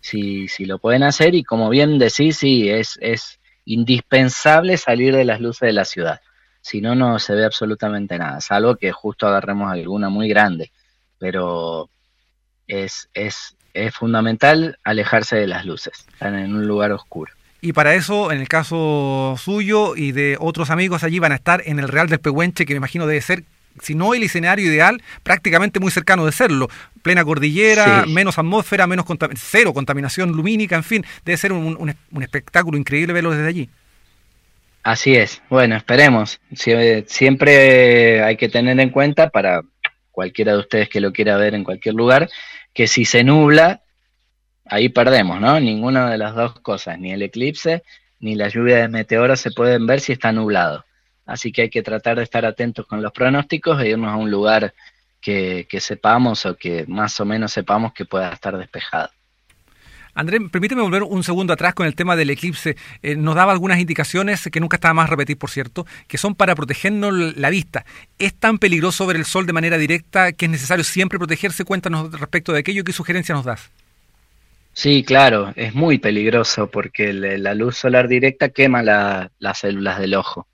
Si, 0.00 0.48
si 0.48 0.64
lo 0.64 0.78
pueden 0.78 1.02
hacer 1.02 1.34
y 1.34 1.44
como 1.44 1.68
bien 1.68 1.98
decís, 1.98 2.38
sí, 2.38 2.68
es, 2.68 2.98
es 3.00 3.38
indispensable 3.64 4.76
salir 4.76 5.14
de 5.14 5.24
las 5.24 5.40
luces 5.40 5.66
de 5.66 5.72
la 5.72 5.84
ciudad 5.84 6.20
si 6.60 6.80
no, 6.80 6.94
no 6.94 7.18
se 7.18 7.34
ve 7.34 7.44
absolutamente 7.44 8.18
nada, 8.18 8.40
salvo 8.40 8.76
que 8.76 8.92
justo 8.92 9.26
agarremos 9.26 9.72
alguna 9.72 10.10
muy 10.10 10.28
grande, 10.28 10.70
pero 11.18 11.88
es, 12.66 13.08
es, 13.14 13.56
es 13.72 13.94
fundamental 13.94 14.78
alejarse 14.84 15.36
de 15.36 15.46
las 15.46 15.64
luces, 15.64 16.04
están 16.12 16.38
en 16.38 16.54
un 16.54 16.66
lugar 16.66 16.92
oscuro. 16.92 17.32
Y 17.60 17.72
para 17.72 17.94
eso, 17.94 18.30
en 18.30 18.40
el 18.40 18.48
caso 18.48 19.34
suyo 19.36 19.96
y 19.96 20.12
de 20.12 20.36
otros 20.38 20.70
amigos 20.70 21.02
allí, 21.02 21.18
van 21.18 21.32
a 21.32 21.36
estar 21.36 21.62
en 21.64 21.78
el 21.78 21.88
Real 21.88 22.08
del 22.08 22.20
Pehuenche, 22.20 22.66
que 22.66 22.74
me 22.74 22.78
imagino 22.78 23.06
debe 23.06 23.20
ser, 23.20 23.44
si 23.82 23.94
no 23.94 24.14
el 24.14 24.22
escenario 24.22 24.66
ideal, 24.66 25.02
prácticamente 25.22 25.80
muy 25.80 25.90
cercano 25.90 26.26
de 26.26 26.32
serlo. 26.32 26.68
Plena 27.02 27.24
cordillera, 27.24 28.04
menos 28.06 28.38
atmósfera, 28.38 28.86
menos 28.86 29.06
cero 29.36 29.72
contaminación 29.72 30.32
lumínica, 30.32 30.76
en 30.76 30.84
fin, 30.84 31.04
debe 31.24 31.36
ser 31.36 31.52
un, 31.52 31.96
un 32.10 32.22
espectáculo 32.22 32.78
increíble 32.78 33.12
verlo 33.12 33.30
desde 33.30 33.48
allí. 33.48 33.70
Así 34.82 35.14
es. 35.14 35.42
Bueno, 35.50 35.76
esperemos. 35.76 36.40
Siempre 37.06 38.22
hay 38.22 38.36
que 38.36 38.48
tener 38.48 38.78
en 38.80 38.90
cuenta 38.90 39.28
para 39.28 39.62
cualquiera 40.10 40.52
de 40.52 40.58
ustedes 40.58 40.88
que 40.88 41.00
lo 41.00 41.12
quiera 41.12 41.36
ver 41.36 41.54
en 41.54 41.64
cualquier 41.64 41.94
lugar, 41.94 42.28
que 42.72 42.86
si 42.86 43.04
se 43.04 43.22
nubla, 43.22 43.82
ahí 44.64 44.88
perdemos, 44.88 45.40
¿no? 45.40 45.60
Ninguna 45.60 46.10
de 46.10 46.18
las 46.18 46.34
dos 46.34 46.58
cosas, 46.60 46.98
ni 46.98 47.12
el 47.12 47.22
eclipse 47.22 47.82
ni 48.20 48.34
la 48.34 48.48
lluvia 48.48 48.78
de 48.78 48.88
meteoros 48.88 49.40
se 49.40 49.50
pueden 49.50 49.86
ver 49.86 50.00
si 50.00 50.12
está 50.12 50.32
nublado. 50.32 50.84
Así 51.28 51.52
que 51.52 51.62
hay 51.62 51.70
que 51.70 51.82
tratar 51.82 52.16
de 52.16 52.22
estar 52.22 52.46
atentos 52.46 52.86
con 52.86 53.02
los 53.02 53.12
pronósticos 53.12 53.80
e 53.82 53.90
irnos 53.90 54.10
a 54.10 54.16
un 54.16 54.30
lugar 54.30 54.72
que, 55.20 55.66
que 55.68 55.78
sepamos 55.78 56.46
o 56.46 56.56
que 56.56 56.86
más 56.88 57.20
o 57.20 57.26
menos 57.26 57.52
sepamos 57.52 57.92
que 57.92 58.06
pueda 58.06 58.32
estar 58.32 58.56
despejado. 58.56 59.10
Andrés, 60.14 60.40
permíteme 60.50 60.80
volver 60.80 61.02
un 61.02 61.22
segundo 61.22 61.52
atrás 61.52 61.74
con 61.74 61.86
el 61.86 61.94
tema 61.94 62.16
del 62.16 62.30
eclipse. 62.30 62.76
Eh, 63.02 63.14
nos 63.14 63.34
daba 63.34 63.52
algunas 63.52 63.78
indicaciones, 63.78 64.48
que 64.50 64.58
nunca 64.58 64.78
estaba 64.78 64.94
más 64.94 65.10
repetir, 65.10 65.36
por 65.36 65.50
cierto, 65.50 65.86
que 66.08 66.16
son 66.16 66.34
para 66.34 66.54
protegernos 66.54 67.36
la 67.36 67.50
vista. 67.50 67.84
¿Es 68.18 68.34
tan 68.34 68.58
peligroso 68.58 69.06
ver 69.06 69.16
el 69.16 69.26
sol 69.26 69.46
de 69.46 69.52
manera 69.52 69.76
directa 69.76 70.32
que 70.32 70.46
es 70.46 70.50
necesario 70.50 70.82
siempre 70.82 71.18
protegerse? 71.18 71.64
Cuéntanos 71.64 72.10
respecto 72.18 72.54
de 72.54 72.60
aquello, 72.60 72.84
¿qué 72.84 72.92
sugerencia 72.92 73.34
nos 73.34 73.44
das? 73.44 73.70
Sí, 74.72 75.04
claro, 75.04 75.52
es 75.56 75.74
muy 75.74 75.98
peligroso 75.98 76.70
porque 76.70 77.12
la 77.12 77.52
luz 77.52 77.76
solar 77.76 78.08
directa 78.08 78.48
quema 78.48 78.82
las 78.82 79.58
células 79.58 79.98
del 79.98 80.14
ojo. 80.14 80.48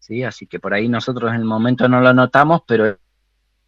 ¿Sí? 0.00 0.24
Así 0.24 0.46
que 0.46 0.58
por 0.58 0.74
ahí 0.74 0.88
nosotros 0.88 1.30
en 1.30 1.36
el 1.36 1.44
momento 1.44 1.88
no 1.88 2.00
lo 2.00 2.12
notamos, 2.12 2.62
pero 2.66 2.98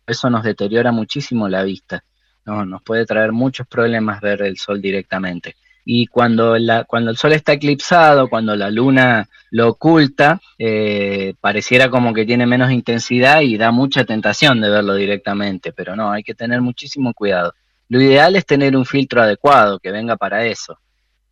eso 0.07 0.31
nos 0.31 0.43
deteriora 0.43 0.91
muchísimo 0.91 1.49
la 1.49 1.63
vista. 1.63 2.03
¿no? 2.45 2.67
Nos 2.67 2.83
puede 2.83 3.07
traer 3.07 3.31
muchos 3.31 3.69
problemas 3.69 4.21
ver 4.21 4.43
el 4.43 4.57
sol 4.57 4.81
directamente. 4.81 5.55
Y 5.85 6.07
cuando, 6.07 6.59
la, 6.59 6.85
cuando 6.85 7.11
el 7.11 7.17
sol 7.17 7.33
está 7.33 7.53
eclipsado, 7.55 8.29
cuando 8.29 8.55
la 8.55 8.71
luna 8.71 9.29
lo 9.51 9.69
oculta, 9.69 10.41
eh, 10.57 11.35
pareciera 11.41 11.91
como 11.91 12.15
que 12.15 12.25
tiene 12.25 12.47
menos 12.47 12.71
intensidad 12.71 13.41
y 13.41 13.57
da 13.57 13.73
mucha 13.73 14.05
tentación 14.05 14.61
de 14.61 14.71
verlo 14.71 14.95
directamente, 14.95 15.73
pero 15.73 15.97
no, 15.97 16.13
hay 16.13 16.23
que 16.23 16.35
tener 16.35 16.61
muchísimo 16.61 17.13
cuidado. 17.15 17.55
Lo 17.89 18.01
ideal 18.01 18.37
es 18.37 18.47
tener 18.47 18.77
un 18.77 18.87
filtro 18.87 19.23
adecuado 19.23 19.81
que 19.81 19.91
venga 19.91 20.17
para 20.17 20.47
eso. 20.47 20.79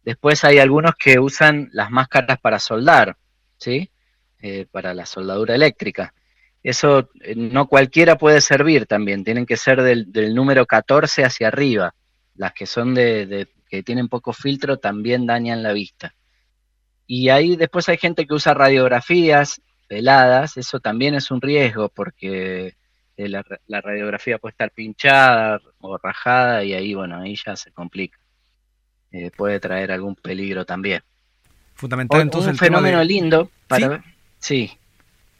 Después 0.05 0.43
hay 0.45 0.59
algunos 0.59 0.95
que 0.99 1.21
usan 1.21 1.71
las 1.73 1.91
máscaras 1.91 2.41
para 2.41 2.59
soldar, 2.59 3.17
¿sí? 3.57 3.91
Eh, 4.43 4.67
para 4.71 4.95
la 4.95 5.05
soldadura 5.05 5.55
eléctrica 5.55 6.15
eso 6.63 7.11
eh, 7.23 7.35
no 7.37 7.69
cualquiera 7.69 8.19
puede 8.19 8.41
servir 8.41 8.87
también, 8.87 9.25
tienen 9.25 9.47
que 9.47 9.57
ser 9.57 9.83
del, 9.83 10.35
número 10.35 10.67
14 10.67 11.25
hacia 11.25 11.49
arriba. 11.49 11.95
Las 12.35 12.53
que 12.53 12.67
son 12.67 12.95
de, 12.95 13.49
que 13.69 13.83
tienen 13.83 14.09
poco 14.09 14.33
filtro 14.33 14.79
también 14.79 15.27
dañan 15.27 15.63
la 15.63 15.73
vista. 15.73 16.15
Y 17.07 17.29
ahí 17.29 17.57
después 17.57 17.89
hay 17.89 17.99
gente 17.99 18.27
que 18.27 18.35
usa 18.35 18.55
radiografías 18.55 19.61
peladas, 19.89 20.57
eso 20.57 20.79
también 20.81 21.15
es 21.15 21.31
un 21.31 21.41
riesgo 21.41 21.89
porque 21.89 22.77
eh, 23.17 23.29
la, 23.29 23.81
radiografía 23.81 24.39
puede 24.39 24.53
estar 24.53 24.71
pinchada 24.71 25.61
o 25.81 25.99
rajada 25.99 26.63
y 26.63 26.75
ahí, 26.75 26.95
bueno, 26.95 27.19
ahí 27.19 27.35
ya 27.45 27.57
se 27.57 27.73
complica. 27.73 28.19
Eh, 29.13 29.31
puede 29.37 29.59
traer 29.59 29.91
algún 29.91 30.15
peligro 30.15 30.65
también. 30.65 31.03
Fundamental 31.75 32.21
entonces 32.21 32.53
un 32.53 32.59
fenómeno 32.59 33.03
lindo 33.03 33.51
para. 33.67 34.05
Sí, 34.41 34.73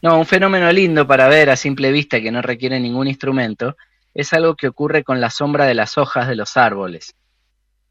no, 0.01 0.17
un 0.17 0.25
fenómeno 0.25 0.71
lindo 0.71 1.05
para 1.05 1.27
ver 1.27 1.49
a 1.49 1.55
simple 1.55 1.91
vista 1.91 2.21
que 2.21 2.31
no 2.31 2.41
requiere 2.41 2.79
ningún 2.79 3.07
instrumento 3.07 3.77
es 4.13 4.33
algo 4.33 4.55
que 4.55 4.67
ocurre 4.67 5.03
con 5.03 5.21
la 5.21 5.29
sombra 5.29 5.65
de 5.65 5.75
las 5.75 5.97
hojas 5.97 6.27
de 6.27 6.35
los 6.35 6.57
árboles. 6.57 7.15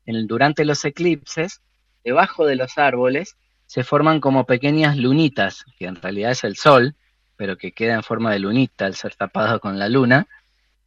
durante 0.07 0.65
los 0.65 0.85
eclipses, 0.85 1.61
debajo 2.05 2.47
de 2.47 2.57
los 2.57 2.79
árboles 2.79 3.37
se 3.67 3.85
forman 3.85 4.21
como 4.21 4.45
pequeñas 4.45 4.97
lunitas, 4.97 5.65
que 5.79 5.87
en 5.87 5.97
realidad 5.97 6.33
es 6.33 6.43
el 6.43 6.57
sol, 6.57 6.97
pero 7.37 7.57
que 7.57 7.73
queda 7.73 7.95
en 7.95 8.03
forma 8.03 8.33
de 8.33 8.41
lunita 8.41 8.87
al 8.87 8.97
ser 8.97 9.15
tapado 9.15 9.61
con 9.61 9.79
la 9.79 9.89
luna. 9.89 10.27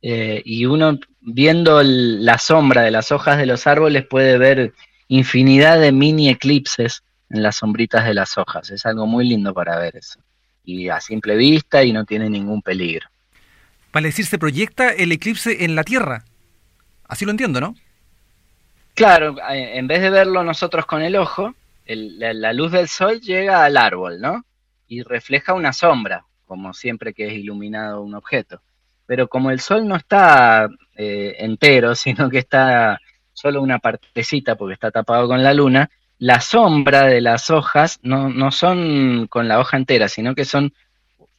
Eh, 0.01 0.41
y 0.43 0.65
uno 0.65 0.99
viendo 1.21 1.81
la 1.83 2.37
sombra 2.37 2.81
de 2.81 2.91
las 2.91 3.13
hojas 3.13 3.37
de 3.37 3.45
los 3.45 3.65
árboles 3.65 4.05
puede 4.05 4.37
ver 4.37 4.73
infinidad 5.07 5.79
de 5.79 5.93
mini 5.93 6.29
eclipses 6.29 7.03
en 7.29 7.43
las 7.43 7.57
sombritas 7.57 8.05
de 8.05 8.13
las 8.13 8.37
hojas. 8.37 8.69
Es 8.69 8.85
algo 8.85 9.07
muy 9.07 9.27
lindo 9.27 9.53
para 9.53 9.77
ver 9.77 9.95
eso 9.97 10.19
y 10.63 10.89
a 10.89 10.99
simple 10.99 11.35
vista 11.35 11.83
y 11.83 11.91
no 11.91 12.05
tiene 12.05 12.29
ningún 12.29 12.61
peligro. 12.61 13.07
Vale 13.91 14.07
decir, 14.07 14.25
se 14.25 14.39
proyecta 14.39 14.89
el 14.89 15.11
eclipse 15.11 15.65
en 15.65 15.75
la 15.75 15.83
Tierra. 15.83 16.23
Así 17.07 17.25
lo 17.25 17.31
entiendo, 17.31 17.59
¿no? 17.59 17.75
Claro, 18.95 19.35
eh, 19.49 19.77
en 19.77 19.87
vez 19.87 20.01
de 20.01 20.09
verlo 20.09 20.43
nosotros 20.43 20.85
con 20.85 21.01
el 21.01 21.15
ojo, 21.15 21.53
la, 21.85 22.53
luz 22.53 22.71
del 22.71 22.87
sol 22.87 23.19
llega 23.19 23.65
al 23.65 23.77
árbol, 23.77 24.19
¿no? 24.21 24.45
Y 24.87 25.03
refleja 25.03 25.53
una 25.53 25.73
sombra, 25.73 26.25
como 26.45 26.73
siempre 26.73 27.13
que 27.13 27.27
es 27.27 27.33
iluminado 27.33 28.01
un 28.01 28.15
objeto. 28.15 28.61
Pero 29.05 29.27
como 29.27 29.51
el 29.51 29.59
sol 29.59 29.87
no 29.87 29.95
está 29.95 30.69
eh, 30.95 31.35
entero, 31.39 31.93
sino 31.95 32.29
que 32.29 32.39
está 32.39 32.99
solo 33.33 33.61
una 33.61 33.79
partecita 33.79 34.55
porque 34.55 34.75
está 34.75 34.91
tapado 34.91 35.27
con 35.27 35.43
la 35.43 35.53
luna, 35.53 35.89
la 36.19 36.39
sombra 36.41 37.05
de 37.07 37.21
las 37.21 37.49
hojas 37.49 37.99
no, 38.01 38.29
no 38.29 38.51
son 38.51 39.27
con 39.27 39.47
la 39.47 39.59
hoja 39.59 39.77
entera, 39.77 40.07
sino 40.07 40.35
que 40.35 40.45
son, 40.45 40.73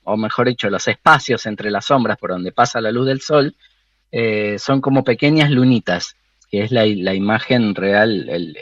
o 0.02 0.16
mejor 0.16 0.49
dicho, 0.49 0.69
los 0.71 0.87
espacios 0.88 1.47
entre 1.47 1.71
las 1.71 1.87
sombras 1.87 2.19
por 2.19 2.31
donde 2.31 2.52
pasa 2.52 2.81
la 2.81 2.93
luz 2.93 3.07
del 3.07 3.21
sol, 3.21 3.57
eh, 4.12 4.57
son 4.59 4.81
como 4.81 5.04
pequeñas 5.04 5.50
lunitas, 5.50 6.16
que 6.50 6.62
es 6.62 6.71
la, 6.71 6.85
la 6.87 7.14
imagen 7.14 7.75
real, 7.75 8.28
el, 8.28 8.57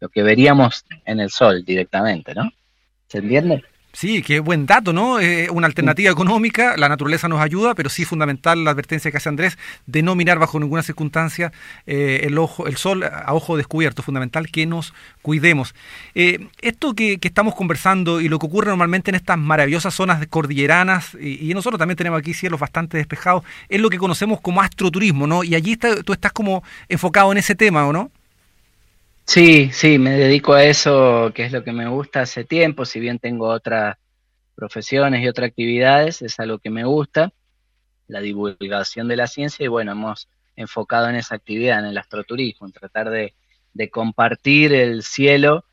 lo 0.00 0.08
que 0.08 0.22
veríamos 0.22 0.84
en 1.06 1.20
el 1.20 1.30
sol 1.30 1.64
directamente, 1.64 2.34
¿no? 2.34 2.50
¿Se 3.08 3.18
entiende? 3.18 3.64
Sí, 3.94 4.22
qué 4.22 4.40
buen 4.40 4.66
dato, 4.66 4.92
¿no? 4.92 5.20
Eh, 5.20 5.48
una 5.50 5.68
alternativa 5.68 6.10
económica, 6.10 6.76
la 6.76 6.88
naturaleza 6.88 7.28
nos 7.28 7.40
ayuda, 7.40 7.76
pero 7.76 7.88
sí 7.88 8.04
fundamental 8.04 8.64
la 8.64 8.72
advertencia 8.72 9.12
que 9.12 9.18
hace 9.18 9.28
Andrés 9.28 9.56
de 9.86 10.02
no 10.02 10.16
mirar 10.16 10.40
bajo 10.40 10.58
ninguna 10.58 10.82
circunstancia 10.82 11.52
eh, 11.86 12.22
el 12.24 12.36
ojo, 12.38 12.66
el 12.66 12.76
sol 12.76 13.04
a 13.04 13.32
ojo 13.32 13.56
descubierto, 13.56 14.02
fundamental 14.02 14.50
que 14.50 14.66
nos 14.66 14.92
cuidemos. 15.22 15.76
Eh, 16.16 16.48
esto 16.60 16.94
que, 16.94 17.20
estamos 17.22 17.54
conversando 17.54 18.20
y 18.20 18.28
lo 18.28 18.40
que 18.40 18.46
ocurre 18.46 18.66
normalmente 18.66 19.12
en 19.12 19.14
estas 19.14 19.38
maravillosas 19.38 19.94
zonas 19.94 20.26
cordilleranas, 20.26 21.16
y, 21.20 21.48
y, 21.48 21.54
nosotros 21.54 21.78
también 21.78 21.96
tenemos 21.96 22.18
aquí 22.18 22.34
cielos 22.34 22.58
bastante 22.58 22.96
despejados, 22.96 23.44
es 23.68 23.80
lo 23.80 23.90
que 23.90 23.98
conocemos 23.98 24.40
como 24.40 24.60
astroturismo, 24.60 25.28
¿no? 25.28 25.44
Y 25.44 25.54
allí 25.54 25.70
está, 25.70 26.02
tú 26.02 26.12
estás 26.12 26.32
como 26.32 26.64
enfocado 26.88 27.30
en 27.30 27.38
ese 27.38 27.54
tema, 27.54 27.86
¿o 27.86 27.92
no? 27.92 28.10
Sí, 29.26 29.70
sí, 29.72 29.98
me 29.98 30.12
dedico 30.12 30.52
a 30.52 30.64
eso, 30.64 31.32
que 31.34 31.44
es 31.44 31.52
lo 31.52 31.64
que 31.64 31.72
me 31.72 31.88
gusta 31.88 32.20
hace 32.20 32.44
tiempo, 32.44 32.84
si 32.84 33.00
bien 33.00 33.18
tengo 33.18 33.48
otras 33.48 33.96
profesiones 34.54 35.22
y 35.22 35.28
otras 35.28 35.48
actividades, 35.48 36.22
es 36.22 36.38
algo 36.40 36.58
que 36.58 36.70
me 36.70 36.84
gusta, 36.84 37.32
la 38.06 38.20
divulgación 38.20 39.08
de 39.08 39.16
la 39.16 39.26
ciencia 39.26 39.64
y 39.64 39.68
bueno, 39.68 39.92
hemos 39.92 40.28
enfocado 40.56 41.08
en 41.08 41.16
esa 41.16 41.36
actividad, 41.36 41.80
en 41.80 41.86
el 41.86 41.98
astroturismo, 41.98 42.66
en 42.66 42.72
tratar 42.72 43.10
de, 43.10 43.34
compartir 43.90 44.72
el 44.72 45.02
cielo 45.02 45.64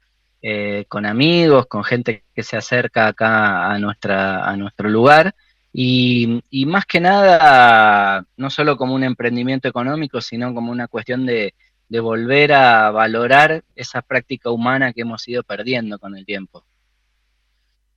eh, 0.42 0.86
con 0.88 1.06
amigos, 1.06 1.68
con 1.68 1.84
gente 1.84 2.24
que 2.34 2.44
se 2.44 2.58
acerca 2.58 3.08
acá 3.08 3.72
a, 3.72 3.78
nuestra, 3.80 4.50
a 4.50 4.58
nuestro 4.58 4.90
lugar 4.90 5.36
y, 5.72 6.42
y 6.50 6.66
más 6.66 6.86
que 6.86 7.00
nada, 7.00 8.26
no 8.38 8.50
solo 8.50 8.76
como 8.76 8.96
un 8.96 9.04
emprendimiento 9.04 9.68
económico, 9.68 10.20
sino 10.20 10.54
como 10.54 10.72
una 10.72 10.88
cuestión 10.88 11.26
de 11.26 11.54
de 11.92 12.00
volver 12.00 12.54
a 12.54 12.90
valorar 12.90 13.66
esa 13.76 14.02
práctica 14.02 14.50
humana 14.50 14.94
que 14.94 15.02
hemos 15.02 15.28
ido 15.28 15.44
perdiendo 15.44 16.00
con 16.00 16.16
el 16.16 16.26
tiempo. 16.26 16.64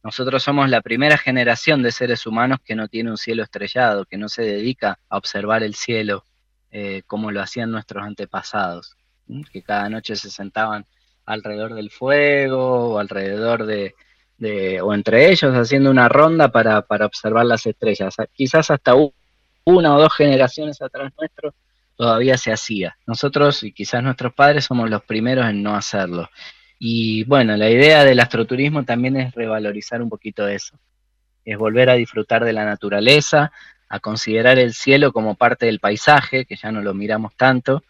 Nosotros 0.02 0.42
somos 0.42 0.68
la 0.68 0.80
primera 0.80 1.16
generación 1.16 1.80
de 1.80 1.92
seres 1.92 2.26
humanos 2.26 2.58
que 2.64 2.74
no 2.74 2.88
tiene 2.88 3.10
un 3.10 3.16
cielo 3.16 3.44
estrellado, 3.44 4.04
que 4.04 4.18
no 4.18 4.28
se 4.28 4.42
dedica 4.42 4.98
a 5.08 5.16
observar 5.16 5.62
el 5.62 5.76
cielo 5.76 6.24
eh, 6.72 7.02
como 7.06 7.30
lo 7.30 7.40
hacían 7.40 7.70
nuestros 7.70 8.02
antepasados, 8.02 8.96
que 9.52 9.62
cada 9.62 9.88
noche 9.88 10.16
se 10.16 10.28
sentaban 10.28 10.84
alrededor 11.24 11.74
del 11.74 11.92
fuego 11.92 12.94
o 12.94 12.98
alrededor 12.98 13.64
de, 13.64 13.94
o 14.82 14.92
entre 14.92 15.30
ellos 15.30 15.54
haciendo 15.54 15.92
una 15.92 16.08
ronda 16.08 16.50
para, 16.50 16.82
para 16.82 17.06
observar 17.06 17.46
las 17.46 17.64
estrellas. 17.64 18.16
Quizás 18.32 18.72
hasta 18.72 18.94
una 18.96 19.96
o 19.96 20.00
dos 20.00 20.12
generaciones 20.16 20.82
atrás 20.82 21.12
nuestro 21.16 21.54
todavía 21.96 22.36
se 22.36 22.52
hacía. 22.52 22.96
Nosotros 23.06 23.62
y 23.62 23.72
quizás 23.72 24.02
nuestros 24.02 24.34
padres 24.34 24.64
somos 24.64 24.90
los 24.90 25.02
primeros 25.04 25.46
en 25.48 25.62
no 25.62 25.74
hacerlo. 25.74 26.28
Y 26.78 27.24
bueno, 27.24 27.56
la 27.56 27.70
idea 27.70 28.04
del 28.04 28.20
astroturismo 28.20 28.84
también 28.84 29.16
es 29.16 29.34
revalorizar 29.34 30.02
un 30.02 30.08
poquito 30.08 30.46
eso. 30.48 30.78
Es 31.44 31.56
volver 31.56 31.90
a 31.90 31.94
disfrutar 31.94 32.44
de 32.44 32.52
la 32.52 32.64
naturaleza, 32.64 33.52
a 33.88 34.00
considerar 34.00 34.58
el 34.58 34.74
cielo 34.74 35.12
como 35.12 35.34
parte 35.34 35.66
del 35.66 35.80
paisaje, 35.80 36.46
que 36.46 36.56
ya 36.56 36.72
no 36.72 36.82
lo 36.82 36.94
miramos 36.94 37.36
tanto. 37.36 37.84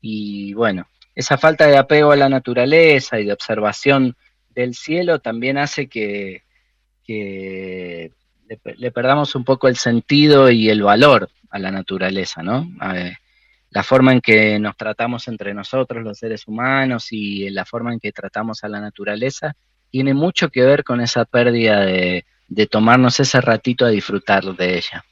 Y 0.00 0.54
bueno, 0.54 0.86
esa 1.14 1.38
falta 1.38 1.66
de 1.66 1.76
apego 1.76 2.12
a 2.12 2.16
la 2.16 2.28
naturaleza 2.28 3.18
y 3.18 3.24
de 3.24 3.32
observación 3.32 4.16
del 4.50 4.74
cielo 4.74 5.18
también 5.18 5.58
hace 5.58 5.88
que, 5.88 6.44
le, 7.06 8.12
le, 8.76 8.90
perdamos 8.92 9.34
un 9.34 9.44
poco 9.44 9.66
el 9.66 9.76
sentido 9.76 10.50
y 10.50 10.70
el 10.70 10.82
valor 10.82 11.28
a 11.50 11.58
la 11.58 11.72
naturaleza, 11.72 12.42
¿no? 12.42 12.68
La 13.70 13.84
forma 13.84 14.12
en 14.12 14.20
que 14.20 14.58
nos 14.58 14.76
tratamos 14.76 15.28
entre 15.28 15.54
nosotros, 15.54 16.02
los 16.02 16.18
seres 16.18 16.46
humanos, 16.46 17.08
y 17.12 17.48
la 17.50 17.64
forma 17.64 17.92
en 17.92 18.00
que 18.00 18.12
tratamos 18.12 18.64
a 18.64 18.68
la 18.68 18.80
naturaleza, 18.80 19.54
tiene 19.90 20.12
mucho 20.12 20.48
que 20.50 20.62
ver 20.62 20.84
con 20.84 21.00
esa 21.00 21.24
pérdida 21.24 21.80
de, 21.80 22.24
tomarnos 22.68 23.20
ese 23.20 23.40
ratito 23.40 23.84
a 23.84 23.90
disfrutar 23.90 24.44
de 24.56 24.76
ella. 24.76 25.04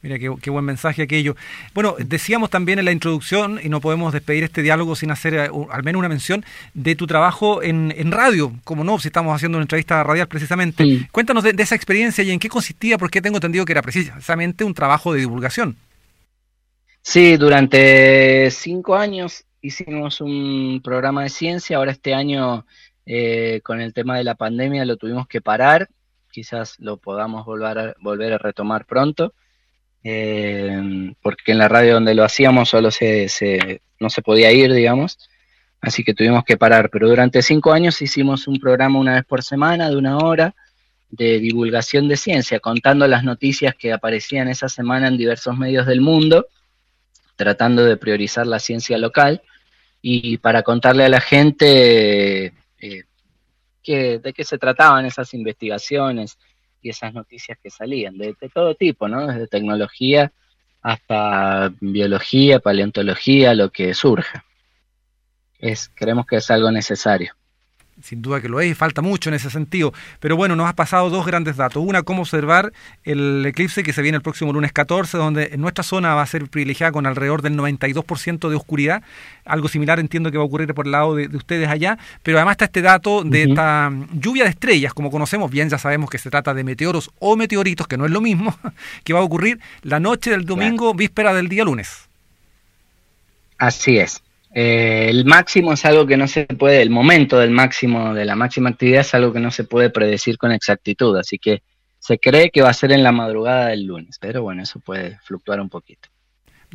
Mira, 0.00 0.18
qué, 0.18 0.50
buen 0.50 0.64
mensaje 0.64 1.02
aquello. 1.02 1.34
Bueno, 1.74 1.96
decíamos 1.98 2.50
también 2.50 2.78
en 2.78 2.84
la 2.84 2.92
introducción, 2.92 3.58
y 3.60 3.68
no 3.68 3.80
podemos 3.80 4.12
despedir 4.12 4.44
este 4.44 4.62
diálogo 4.62 4.94
sin 4.94 5.10
hacer 5.10 5.34
eh, 5.34 5.50
al 5.70 5.82
menos 5.82 5.98
una 5.98 6.08
mención, 6.08 6.44
de 6.74 6.94
tu 6.94 7.08
trabajo 7.08 7.64
en, 7.64 8.12
radio, 8.12 8.52
como 8.62 8.84
no, 8.84 9.00
si 9.00 9.08
estamos 9.08 9.34
haciendo 9.34 9.58
una 9.58 9.64
entrevista 9.64 10.04
radial 10.04 10.28
precisamente. 10.28 11.08
Cuéntanos 11.10 11.42
de, 11.42 11.52
de, 11.52 11.62
esa 11.64 11.74
experiencia 11.74 12.22
y 12.22 12.30
en 12.30 12.38
qué 12.38 12.48
consistía, 12.48 12.96
porque 12.96 13.20
tengo 13.20 13.38
entendido 13.38 13.64
que 13.64 13.72
era 13.72 13.82
precisamente 13.82 14.62
un 14.62 14.74
trabajo 14.74 15.12
de 15.12 15.20
divulgación. 15.20 15.76
Sí, 17.08 17.36
durante 17.36 18.50
cinco 18.50 18.96
años 18.96 19.44
hicimos 19.62 20.20
un 20.20 20.80
programa 20.82 21.22
de 21.22 21.28
ciencia, 21.28 21.76
ahora 21.76 21.92
este 21.92 22.14
año 22.14 22.66
eh, 23.06 23.60
con 23.62 23.80
el 23.80 23.94
tema 23.94 24.18
de 24.18 24.24
la 24.24 24.34
pandemia 24.34 24.84
lo 24.84 24.96
tuvimos 24.96 25.28
que 25.28 25.40
parar, 25.40 25.88
quizás 26.32 26.74
lo 26.80 26.96
podamos 26.96 27.46
volver 27.46 27.78
a, 27.78 27.94
volver 28.00 28.32
a 28.32 28.38
retomar 28.38 28.86
pronto, 28.86 29.34
eh, 30.02 31.14
porque 31.22 31.52
en 31.52 31.58
la 31.58 31.68
radio 31.68 31.94
donde 31.94 32.12
lo 32.12 32.24
hacíamos 32.24 32.70
solo 32.70 32.90
se, 32.90 33.28
se, 33.28 33.82
no 34.00 34.10
se 34.10 34.22
podía 34.22 34.50
ir, 34.50 34.72
digamos, 34.72 35.30
así 35.80 36.02
que 36.02 36.12
tuvimos 36.12 36.42
que 36.42 36.56
parar, 36.56 36.90
pero 36.90 37.08
durante 37.08 37.40
cinco 37.40 37.72
años 37.72 38.02
hicimos 38.02 38.48
un 38.48 38.58
programa 38.58 38.98
una 38.98 39.14
vez 39.14 39.24
por 39.24 39.44
semana 39.44 39.88
de 39.88 39.96
una 39.96 40.18
hora 40.18 40.56
de 41.10 41.38
divulgación 41.38 42.08
de 42.08 42.16
ciencia, 42.16 42.58
contando 42.58 43.06
las 43.06 43.22
noticias 43.22 43.76
que 43.76 43.92
aparecían 43.92 44.48
esa 44.48 44.68
semana 44.68 45.06
en 45.06 45.16
diversos 45.16 45.56
medios 45.56 45.86
del 45.86 46.00
mundo 46.00 46.48
tratando 47.36 47.84
de 47.84 47.96
priorizar 47.96 48.46
la 48.46 48.58
ciencia 48.58 48.98
local 48.98 49.42
y 50.02 50.38
para 50.38 50.62
contarle 50.62 51.04
a 51.04 51.08
la 51.08 51.20
gente 51.20 52.46
eh, 52.80 53.04
de 53.86 54.32
qué 54.34 54.44
se 54.44 54.58
trataban 54.58 55.06
esas 55.06 55.32
investigaciones 55.34 56.38
y 56.82 56.90
esas 56.90 57.14
noticias 57.14 57.58
que 57.62 57.70
salían, 57.70 58.18
de, 58.18 58.34
todo 58.52 58.74
tipo, 58.74 59.08
¿no? 59.08 59.26
Desde 59.26 59.46
tecnología 59.46 60.32
hasta 60.82 61.72
biología, 61.80 62.58
paleontología, 62.58 63.54
lo 63.54 63.70
que 63.70 63.94
surja. 63.94 64.44
Es, 65.58 65.90
creemos 65.94 66.26
que 66.26 66.36
es 66.36 66.50
algo 66.50 66.70
necesario 66.70 67.34
sin 68.02 68.22
duda 68.22 68.40
que 68.40 68.48
lo 68.48 68.60
es, 68.60 68.76
falta 68.76 69.02
mucho 69.02 69.30
en 69.30 69.34
ese 69.34 69.50
sentido. 69.50 69.92
Pero 70.20 70.36
bueno, 70.36 70.56
nos 70.56 70.68
has 70.68 70.74
pasado 70.74 71.10
dos 71.10 71.26
grandes 71.26 71.56
datos. 71.56 71.82
Una, 71.84 72.02
cómo 72.02 72.22
observar 72.22 72.72
el 73.04 73.44
eclipse 73.46 73.82
que 73.82 73.92
se 73.92 74.02
viene 74.02 74.16
el 74.16 74.22
próximo 74.22 74.52
lunes 74.52 74.72
14, 74.72 75.16
donde 75.16 75.50
en 75.52 75.60
nuestra 75.60 75.82
zona 75.82 76.14
va 76.14 76.22
a 76.22 76.26
ser 76.26 76.48
privilegiada 76.48 76.92
con 76.92 77.06
alrededor 77.06 77.42
del 77.42 77.56
92% 77.56 78.48
de 78.48 78.54
oscuridad. 78.54 79.02
Algo 79.44 79.68
similar 79.68 80.00
entiendo 80.00 80.30
que 80.30 80.38
va 80.38 80.44
a 80.44 80.46
ocurrir 80.46 80.72
por 80.74 80.86
el 80.86 80.92
lado 80.92 81.14
de, 81.14 81.28
ustedes 81.36 81.68
allá. 81.68 81.98
Pero 82.22 82.38
además 82.38 82.52
está 82.52 82.66
este 82.66 82.82
dato 82.82 83.24
de 83.24 83.44
esta 83.44 83.90
lluvia 84.12 84.44
de 84.44 84.50
estrellas, 84.50 84.92
como 84.92 85.10
conocemos 85.10 85.50
bien, 85.50 85.68
ya 85.68 85.78
sabemos 85.78 86.10
que 86.10 86.18
se 86.18 86.30
trata 86.30 86.54
de 86.54 86.64
meteoros 86.64 87.10
o 87.18 87.36
meteoritos, 87.36 87.86
que 87.86 87.96
no 87.96 88.04
es 88.04 88.10
lo 88.10 88.20
mismo, 88.20 88.56
que 89.04 89.12
va 89.12 89.20
a 89.20 89.22
ocurrir 89.22 89.60
la 89.82 90.00
noche 90.00 90.30
del 90.30 90.44
domingo, 90.44 90.94
víspera 90.94 91.32
del 91.34 91.48
día 91.48 91.64
lunes. 91.64 92.08
Así 93.58 93.98
es. 93.98 94.22
Eh, 94.58 95.10
el 95.10 95.26
máximo 95.26 95.74
es 95.74 95.84
algo 95.84 96.06
que 96.06 96.16
no 96.16 96.26
se 96.26 96.46
puede, 96.46 96.80
el 96.80 96.88
momento 96.88 97.38
del 97.38 97.50
máximo, 97.50 98.14
de 98.14 98.24
la 98.24 98.36
máxima 98.36 98.70
actividad 98.70 99.02
es 99.02 99.12
algo 99.12 99.30
que 99.30 99.38
no 99.38 99.50
se 99.50 99.64
puede 99.64 99.90
predecir 99.90 100.38
con 100.38 100.50
exactitud, 100.50 101.14
así 101.18 101.38
que 101.38 101.62
se 101.98 102.18
cree 102.18 102.50
que 102.50 102.62
va 102.62 102.70
a 102.70 102.72
ser 102.72 102.92
en 102.92 103.02
la 103.02 103.12
madrugada 103.12 103.66
del 103.66 103.84
lunes, 103.84 104.16
pero 104.18 104.40
bueno, 104.40 104.62
eso 104.62 104.80
puede 104.80 105.18
fluctuar 105.24 105.60
un 105.60 105.68
poquito 105.68 106.08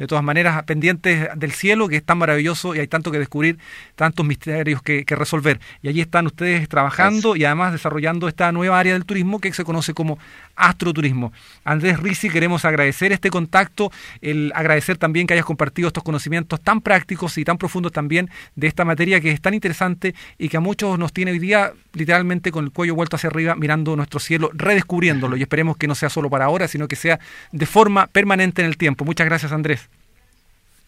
de 0.02 0.08
todas 0.08 0.24
maneras 0.24 0.64
pendientes 0.64 1.28
del 1.36 1.52
cielo, 1.52 1.88
que 1.88 1.98
es 1.98 2.04
tan 2.04 2.18
maravilloso 2.18 2.74
y 2.74 2.80
hay 2.80 2.88
tanto 2.88 3.12
que 3.12 3.20
descubrir, 3.20 3.60
tantos 3.94 4.26
misterios 4.26 4.82
que, 4.82 5.06
resolver. 5.08 5.60
Y 5.84 5.90
allí 5.90 6.02
están 6.02 6.26
ustedes 6.26 6.68
trabajando 6.68 7.36
y 7.36 7.46
además 7.46 7.72
desarrollando 7.72 8.28
esta 8.28 8.52
nueva 8.52 8.80
área 8.80 8.94
del 8.94 9.06
turismo 9.06 9.40
que 9.40 9.54
se 9.54 9.64
conoce 9.64 9.94
como 9.94 10.18
astroturismo. 10.56 11.32
Andrés 11.64 12.00
Rizzi, 12.00 12.32
queremos 12.32 12.66
agradecer 12.66 13.12
este 13.12 13.30
contacto, 13.30 13.92
el 14.22 14.52
agradecer 14.56 14.98
también 14.98 15.28
que 15.28 15.36
hayas 15.36 15.46
compartido 15.46 15.90
estos 15.90 16.04
conocimientos 16.04 16.60
tan 16.62 16.82
prácticos 16.82 17.38
y 17.38 17.46
tan 17.46 17.60
profundos 17.60 17.92
también 17.92 18.28
de 18.56 18.66
esta 18.66 18.84
materia 18.84 19.22
que 19.22 19.30
es 19.30 19.40
tan 19.40 19.54
interesante 19.54 20.16
y 20.40 20.50
que 20.50 20.58
a 20.58 20.62
muchos 20.62 20.98
nos 20.98 21.14
tiene 21.14 21.30
hoy 21.30 21.38
día 21.38 21.74
literalmente 21.94 22.52
con 22.52 22.66
el 22.66 22.72
cuello 22.72 22.96
vuelto 22.96 23.18
hacia 23.18 23.30
arriba 23.30 23.54
mirando 23.54 23.96
nuestro 23.96 24.20
cielo, 24.20 24.50
redescubriéndolo 24.52 25.38
y 25.38 25.44
esperemos 25.44 25.78
que 25.78 25.88
no 25.88 25.94
sea 25.94 26.10
solo 26.10 26.28
para 26.28 26.46
ahora, 26.46 26.68
sino 26.68 26.88
que 26.88 26.96
sea 26.96 27.20
de 27.52 27.68
forma 27.68 28.08
permanente 28.08 28.64
en 28.64 28.68
el 28.68 28.78
tiempo. 28.78 29.06
Muchas 29.06 29.28
gracias 29.28 29.52
Andrés. 29.52 29.91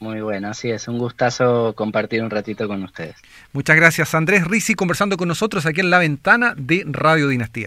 Muy 0.04 0.20
bueno, 0.20 0.50
así 0.50 0.70
es, 0.70 0.90
un 0.90 0.98
gustazo 0.98 1.74
compartir 1.78 2.22
un 2.22 2.30
ratito 2.30 2.68
con 2.68 2.84
ustedes. 2.84 3.16
Muchas 3.54 3.78
gracias 3.78 4.14
Andrés 4.14 4.46
Rizzi 4.46 4.76
conversando 4.76 5.16
con 5.16 5.30
nosotros 5.30 5.66
aquí 5.66 5.80
en 5.80 5.90
la 5.90 6.00
ventana 6.00 6.54
de 6.58 6.84
Radio 6.86 7.30
Dinastía. 7.30 7.62